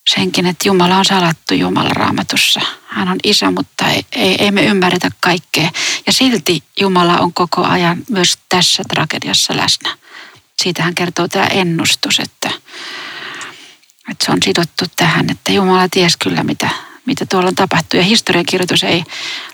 senkin, 0.09 0.47
että 0.47 0.69
Jumala 0.69 0.97
on 0.97 1.05
salattu 1.05 1.55
Jumala 1.55 1.89
raamatussa. 1.89 2.61
Hän 2.87 3.09
on 3.09 3.19
isä, 3.25 3.51
mutta 3.51 3.89
ei, 3.89 4.07
ei, 4.13 4.43
ei 4.45 4.51
me 4.51 4.65
ymmärretä 4.65 5.11
kaikkea. 5.21 5.71
Ja 6.07 6.13
silti 6.13 6.63
Jumala 6.81 7.19
on 7.19 7.33
koko 7.33 7.65
ajan 7.65 8.03
myös 8.11 8.39
tässä 8.49 8.83
tragediassa 8.89 9.57
läsnä. 9.57 9.99
Siitähän 10.63 10.95
kertoo 10.95 11.29
tämä 11.29 11.47
ennustus, 11.47 12.21
että, 12.21 12.51
että 14.11 14.25
se 14.25 14.33
on 14.33 14.39
sidottu 14.45 14.85
tähän, 14.97 15.31
että 15.31 15.53
Jumala 15.53 15.89
ties 15.89 16.17
kyllä 16.17 16.43
mitä, 16.43 16.69
mitä 17.07 17.27
tuolla 17.27 17.49
on 17.49 17.55
tapahtunut. 17.55 18.05
Ja 18.05 18.09
historiakirjoitus 18.09 18.85
ei 18.85 19.05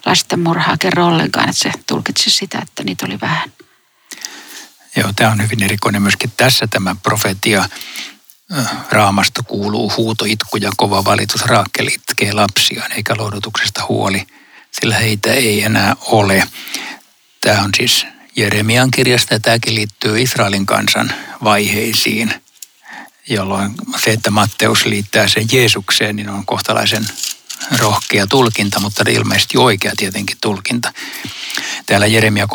lasten 0.06 0.40
murhaa 0.40 0.76
kerro 0.78 1.06
ollenkaan, 1.06 1.48
että 1.48 1.62
se 1.62 1.72
tulkitsi 1.86 2.30
sitä, 2.30 2.58
että 2.58 2.84
niitä 2.84 3.06
oli 3.06 3.20
vähän. 3.20 3.52
Joo, 4.96 5.12
tämä 5.16 5.30
on 5.30 5.42
hyvin 5.42 5.62
erikoinen 5.62 6.02
myöskin 6.02 6.32
tässä 6.36 6.66
tämä 6.66 6.96
profetia 7.02 7.68
raamasta 8.90 9.42
kuuluu 9.42 9.92
huuto, 9.96 10.24
itku 10.24 10.56
ja 10.56 10.70
kova 10.76 11.04
valitus. 11.04 11.44
Raakel 11.44 11.86
itkee 11.86 12.32
lapsiaan 12.32 12.92
eikä 12.92 13.14
lohdutuksesta 13.18 13.82
huoli, 13.88 14.26
sillä 14.70 14.98
heitä 14.98 15.32
ei 15.32 15.62
enää 15.62 15.96
ole. 16.00 16.48
Tämä 17.40 17.62
on 17.62 17.70
siis 17.76 18.06
Jeremian 18.36 18.90
kirjasta 18.90 19.34
ja 19.34 19.40
tämäkin 19.40 19.74
liittyy 19.74 20.22
Israelin 20.22 20.66
kansan 20.66 21.12
vaiheisiin, 21.44 22.34
jolloin 23.28 23.74
se, 24.04 24.10
että 24.10 24.30
Matteus 24.30 24.84
liittää 24.84 25.28
sen 25.28 25.46
Jeesukseen, 25.52 26.16
niin 26.16 26.28
on 26.28 26.46
kohtalaisen 26.46 27.06
rohkea 27.78 28.26
tulkinta, 28.26 28.80
mutta 28.80 29.04
ilmeisesti 29.10 29.58
oikea 29.58 29.92
tietenkin 29.96 30.36
tulkinta. 30.40 30.92
Täällä 31.86 32.06
Jeremia 32.06 32.48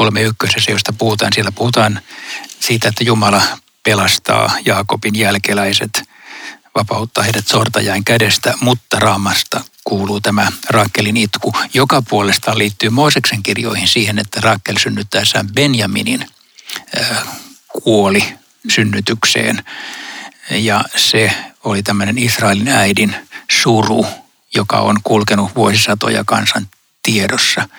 3.1, 0.45 0.71
josta 0.71 0.93
puhutaan, 0.93 1.33
siellä 1.33 1.51
puhutaan 1.51 2.01
siitä, 2.59 2.87
että 2.87 3.03
Jumala 3.03 3.41
pelastaa 3.85 4.57
Jaakobin 4.65 5.15
jälkeläiset, 5.15 6.09
vapauttaa 6.75 7.23
heidät 7.23 7.47
sortajain 7.47 8.05
kädestä, 8.05 8.53
mutta 8.61 8.99
Raamasta 8.99 9.61
kuuluu 9.83 10.21
tämä 10.21 10.51
Raakkelin 10.69 11.17
itku, 11.17 11.53
joka 11.73 12.01
puolestaan 12.01 12.57
liittyy 12.57 12.89
Mooseksen 12.89 13.43
kirjoihin 13.43 13.87
siihen, 13.87 14.19
että 14.19 14.41
Raakkel 14.41 14.75
synnyttäessään 14.77 15.47
Benjaminin 15.53 16.27
kuoli 17.83 18.35
synnytykseen. 18.69 19.63
Ja 20.49 20.83
se 20.95 21.31
oli 21.63 21.83
tämmöinen 21.83 22.17
Israelin 22.17 22.67
äidin 22.67 23.15
suru, 23.51 24.05
joka 24.55 24.79
on 24.79 24.99
kulkenut 25.03 25.55
vuosisatoja 25.55 26.23
kansan 26.23 26.67
tiedossa. 27.03 27.69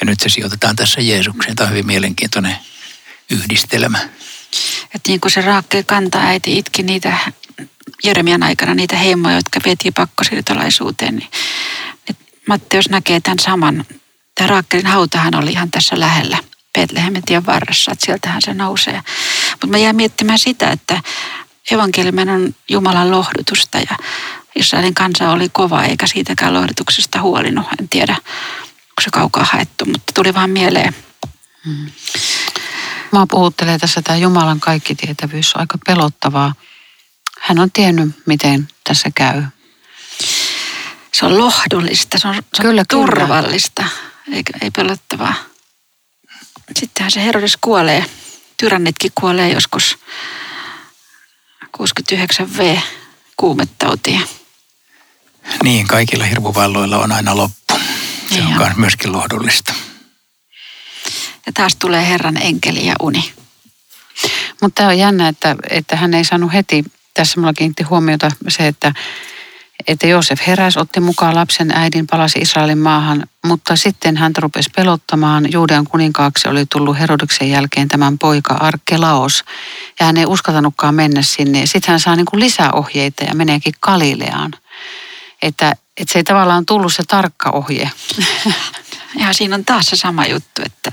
Ja 0.00 0.04
nyt 0.04 0.20
se 0.20 0.28
sijoitetaan 0.28 0.76
tässä 0.76 1.00
Jeesukseen. 1.00 1.56
Tämä 1.56 1.66
on 1.66 1.70
hyvin 1.70 1.86
mielenkiintoinen 1.86 2.56
yhdistelmä. 3.30 3.98
Että 4.94 5.08
niin 5.08 5.20
kuin 5.20 5.32
se 5.32 5.40
Raakkel 5.40 5.82
kantaa 5.86 6.22
äiti 6.22 6.58
itki 6.58 6.82
niitä 6.82 7.18
Jeremian 8.04 8.42
aikana 8.42 8.74
niitä 8.74 8.96
heimoja, 8.96 9.36
jotka 9.36 9.60
vietiin 9.64 9.94
pakkosiirtolaisuuteen, 9.94 11.16
niin, 11.16 11.30
niin 12.08 12.16
Matteus 12.48 12.90
näkee 12.90 13.20
tämän 13.20 13.38
saman. 13.38 13.84
Tämä 14.34 14.48
Raakkelin 14.48 14.86
hautahan 14.86 15.34
oli 15.34 15.52
ihan 15.52 15.70
tässä 15.70 16.00
lähellä. 16.00 16.38
Betlehemin 16.78 17.22
tien 17.22 17.46
varressa, 17.46 17.92
että 17.92 18.06
sieltähän 18.06 18.42
se 18.42 18.54
nousee. 18.54 19.02
Mutta 19.50 19.66
mä 19.66 19.78
jään 19.78 19.96
miettimään 19.96 20.38
sitä, 20.38 20.70
että 20.70 21.02
evankeliumen 21.70 22.28
on 22.28 22.54
Jumalan 22.70 23.10
lohdutusta 23.10 23.78
ja 23.78 23.96
Israelin 24.54 24.94
kansa 24.94 25.30
oli 25.30 25.48
kova 25.48 25.84
eikä 25.84 26.06
siitäkään 26.06 26.54
lohdutuksesta 26.54 27.20
huolinut. 27.20 27.66
En 27.80 27.88
tiedä, 27.88 28.12
onko 28.12 29.02
se 29.02 29.10
kaukaa 29.12 29.46
haettu, 29.52 29.84
mutta 29.84 30.12
tuli 30.14 30.34
vaan 30.34 30.50
mieleen. 30.50 30.94
Hmm. 31.64 31.90
Mä 33.12 33.26
puhuttelee 33.30 33.78
tässä 33.78 34.02
tämä 34.02 34.16
Jumalan 34.16 34.60
kaikkitietävyys 34.60 35.54
on 35.54 35.60
aika 35.60 35.78
pelottavaa. 35.86 36.54
Hän 37.40 37.58
on 37.58 37.70
tiennyt, 37.70 38.08
miten 38.26 38.68
tässä 38.84 39.10
käy. 39.14 39.42
Se 41.12 41.26
on 41.26 41.38
lohdullista, 41.38 42.18
se 42.18 42.28
on, 42.28 42.34
se 42.34 42.40
on 42.40 42.62
kyllä, 42.62 42.84
turvallista, 42.88 43.82
kyllä. 44.24 44.36
Eikä, 44.36 44.52
ei 44.62 44.70
pelottavaa. 44.70 45.34
Sittenhän 46.76 47.10
se 47.10 47.24
Herodes 47.24 47.56
kuolee. 47.60 48.04
Tyrannitkin 48.56 49.12
kuolee 49.14 49.52
joskus 49.52 49.98
69V 51.78 52.80
kuumettautia. 53.36 54.20
Niin, 55.62 55.86
kaikilla 55.86 56.24
hirmuvalloilla 56.24 56.98
on 56.98 57.12
aina 57.12 57.36
loppu. 57.36 57.74
Se 58.30 58.40
niin 58.40 58.60
on 58.60 58.72
myöskin 58.76 59.12
lohdullista. 59.12 59.67
Taas 61.58 61.76
tulee 61.76 62.08
Herran 62.08 62.36
enkeli 62.36 62.86
ja 62.86 62.94
uni. 63.00 63.32
Mutta 64.62 64.74
tämä 64.74 64.88
on 64.88 64.98
jännä, 64.98 65.28
että, 65.28 65.56
että 65.70 65.96
hän 65.96 66.14
ei 66.14 66.24
saanut 66.24 66.52
heti, 66.52 66.84
tässä 67.14 67.40
mulla 67.40 67.52
kiinnitti 67.52 67.82
huomiota 67.82 68.30
se, 68.48 68.66
että 68.66 68.92
että 69.88 70.06
Joosef 70.06 70.40
heräs, 70.46 70.76
otti 70.76 71.00
mukaan 71.00 71.34
lapsen 71.34 71.70
äidin, 71.70 72.06
palasi 72.06 72.38
Israelin 72.38 72.78
maahan, 72.78 73.26
mutta 73.46 73.76
sitten 73.76 74.16
hän 74.16 74.32
rupesi 74.38 74.70
pelottamaan. 74.76 75.52
Juudean 75.52 75.86
kuninkaaksi 75.86 76.48
oli 76.48 76.66
tullut 76.66 76.98
Herodeksen 76.98 77.50
jälkeen 77.50 77.88
tämän 77.88 78.18
poika 78.18 78.54
Arkelaos, 78.54 79.44
ja 80.00 80.06
hän 80.06 80.16
ei 80.16 80.26
uskaltanutkaan 80.26 80.94
mennä 80.94 81.22
sinne. 81.22 81.66
Sitten 81.66 81.92
hän 81.92 82.00
saa 82.00 82.16
niin 82.16 82.26
kuin 82.26 82.40
lisäohjeita 82.40 83.24
ja 83.24 83.34
meneekin 83.34 83.74
Galileaan. 83.80 84.52
Että, 85.42 85.72
että 85.96 86.12
se 86.12 86.18
ei 86.18 86.24
tavallaan 86.24 86.66
tullut 86.66 86.94
se 86.94 87.02
tarkka 87.08 87.50
ohje. 87.50 87.90
Ja 89.14 89.32
siinä 89.32 89.54
on 89.54 89.64
taas 89.64 89.86
se 89.86 89.96
sama 89.96 90.26
juttu, 90.26 90.62
että 90.64 90.92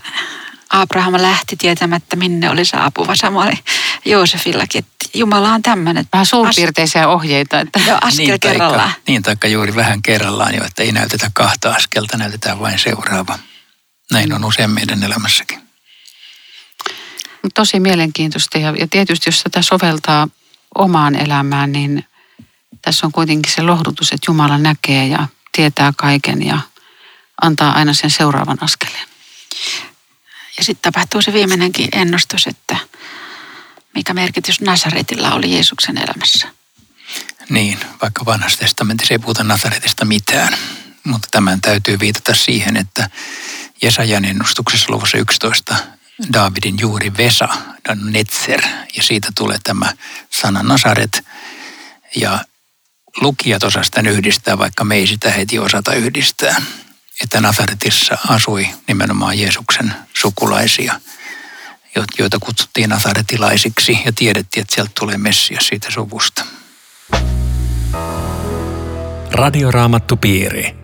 Abraham 0.82 1.14
lähti 1.18 1.56
tietämättä, 1.56 2.16
minne 2.16 2.50
oli 2.50 2.66
saapuva. 2.66 3.16
Samoin 3.16 3.58
Joosefillakin, 4.06 4.80
että 4.80 5.20
Jumala 5.20 5.54
on 5.54 5.62
tämmöinen. 5.62 6.06
Vähän 6.14 6.26
suurpiirteisiä 6.26 7.08
ohjeita. 7.08 7.60
Että... 7.60 7.80
Joo, 7.88 7.98
askel 8.02 8.26
niin, 8.26 8.40
kerrallaan. 8.40 8.90
Taikka, 8.90 9.02
niin, 9.08 9.24
taikka 9.24 9.48
juuri 9.48 9.76
vähän 9.76 10.02
kerrallaan 10.02 10.56
jo, 10.56 10.64
että 10.64 10.84
ei 10.84 10.92
näytetä 10.92 11.32
kahta 11.34 11.74
askelta, 11.74 12.18
näytetään 12.18 12.60
vain 12.60 12.80
seuraava. 12.80 13.40
Näin 14.12 14.34
on 14.34 14.46
usein 14.46 14.70
meidän 14.70 15.04
elämässäkin. 15.04 15.60
Tosi 17.54 17.80
mielenkiintoista 17.80 18.58
ja, 18.58 18.74
ja 18.80 18.88
tietysti 18.88 19.28
jos 19.28 19.44
tätä 19.44 19.62
soveltaa 19.62 20.28
omaan 20.76 21.16
elämään, 21.16 21.72
niin 21.72 22.06
tässä 22.82 23.06
on 23.06 23.12
kuitenkin 23.12 23.52
se 23.52 23.62
lohdutus, 23.62 24.12
että 24.12 24.32
Jumala 24.32 24.58
näkee 24.58 25.08
ja 25.08 25.28
tietää 25.52 25.94
kaiken 25.98 26.46
ja 26.46 26.60
antaa 27.42 27.72
aina 27.72 27.94
sen 27.94 28.10
seuraavan 28.10 28.58
askeleen. 28.62 29.08
Ja 30.58 30.64
sitten 30.64 30.94
tapahtuu 30.94 31.22
se 31.22 31.34
viimeinenkin 31.34 31.90
ennustus, 31.92 32.48
että 32.48 32.78
mikä 33.96 34.14
merkitys 34.14 34.62
Nasaretilla 34.62 35.34
oli 35.34 35.54
Jeesuksen 35.54 35.98
elämässä. 35.98 36.48
Niin, 37.50 37.80
vaikka 38.02 38.26
vanhassa 38.26 38.60
testamentissa 38.60 39.14
ei 39.14 39.20
puhuta 39.20 39.44
Nasaretista 39.44 40.06
mitään, 40.06 40.58
mutta 41.04 41.28
tämän 41.32 41.62
täytyy 41.62 42.00
viitata 42.00 42.36
siihen, 42.36 42.78
että 42.78 43.10
Jesajan 43.82 44.26
ennustuksessa 44.26 44.94
luvussa 44.94 45.18
11 45.18 45.76
Daavidin 46.34 46.76
juuri 46.80 47.12
Vesa, 47.18 47.48
Netzer, 47.96 48.62
ja 48.96 49.04
siitä 49.04 49.28
tulee 49.36 49.58
tämä 49.64 49.94
sana 50.30 50.64
Nasaret. 50.64 51.26
Ja 52.16 52.46
lukijat 53.22 53.64
osasivat 53.64 53.92
tämän 53.92 54.12
yhdistää, 54.12 54.58
vaikka 54.58 54.84
me 54.84 54.96
ei 54.96 55.08
sitä 55.08 55.32
heti 55.32 55.60
osata 55.60 55.94
yhdistää. 55.94 56.62
Että 57.24 57.42
Nazaretissa 57.42 58.18
asui 58.30 58.68
nimenomaan 58.88 59.40
Jeesuksen 59.40 59.96
sukulaisia– 60.14 61.00
joita 62.20 62.40
kutsuttiin 62.40 62.90
nazaretilaisiksi 62.90 64.00
ja 64.06 64.12
tiedettiin, 64.16 64.62
että 64.62 64.76
sieltä 64.76 64.92
tulee 65.00 65.18
Messias 65.18 65.68
siitä 65.68 65.92
suvusta. 65.92 66.46
Radioraamattu 69.32 70.18
piiri. 70.18 70.76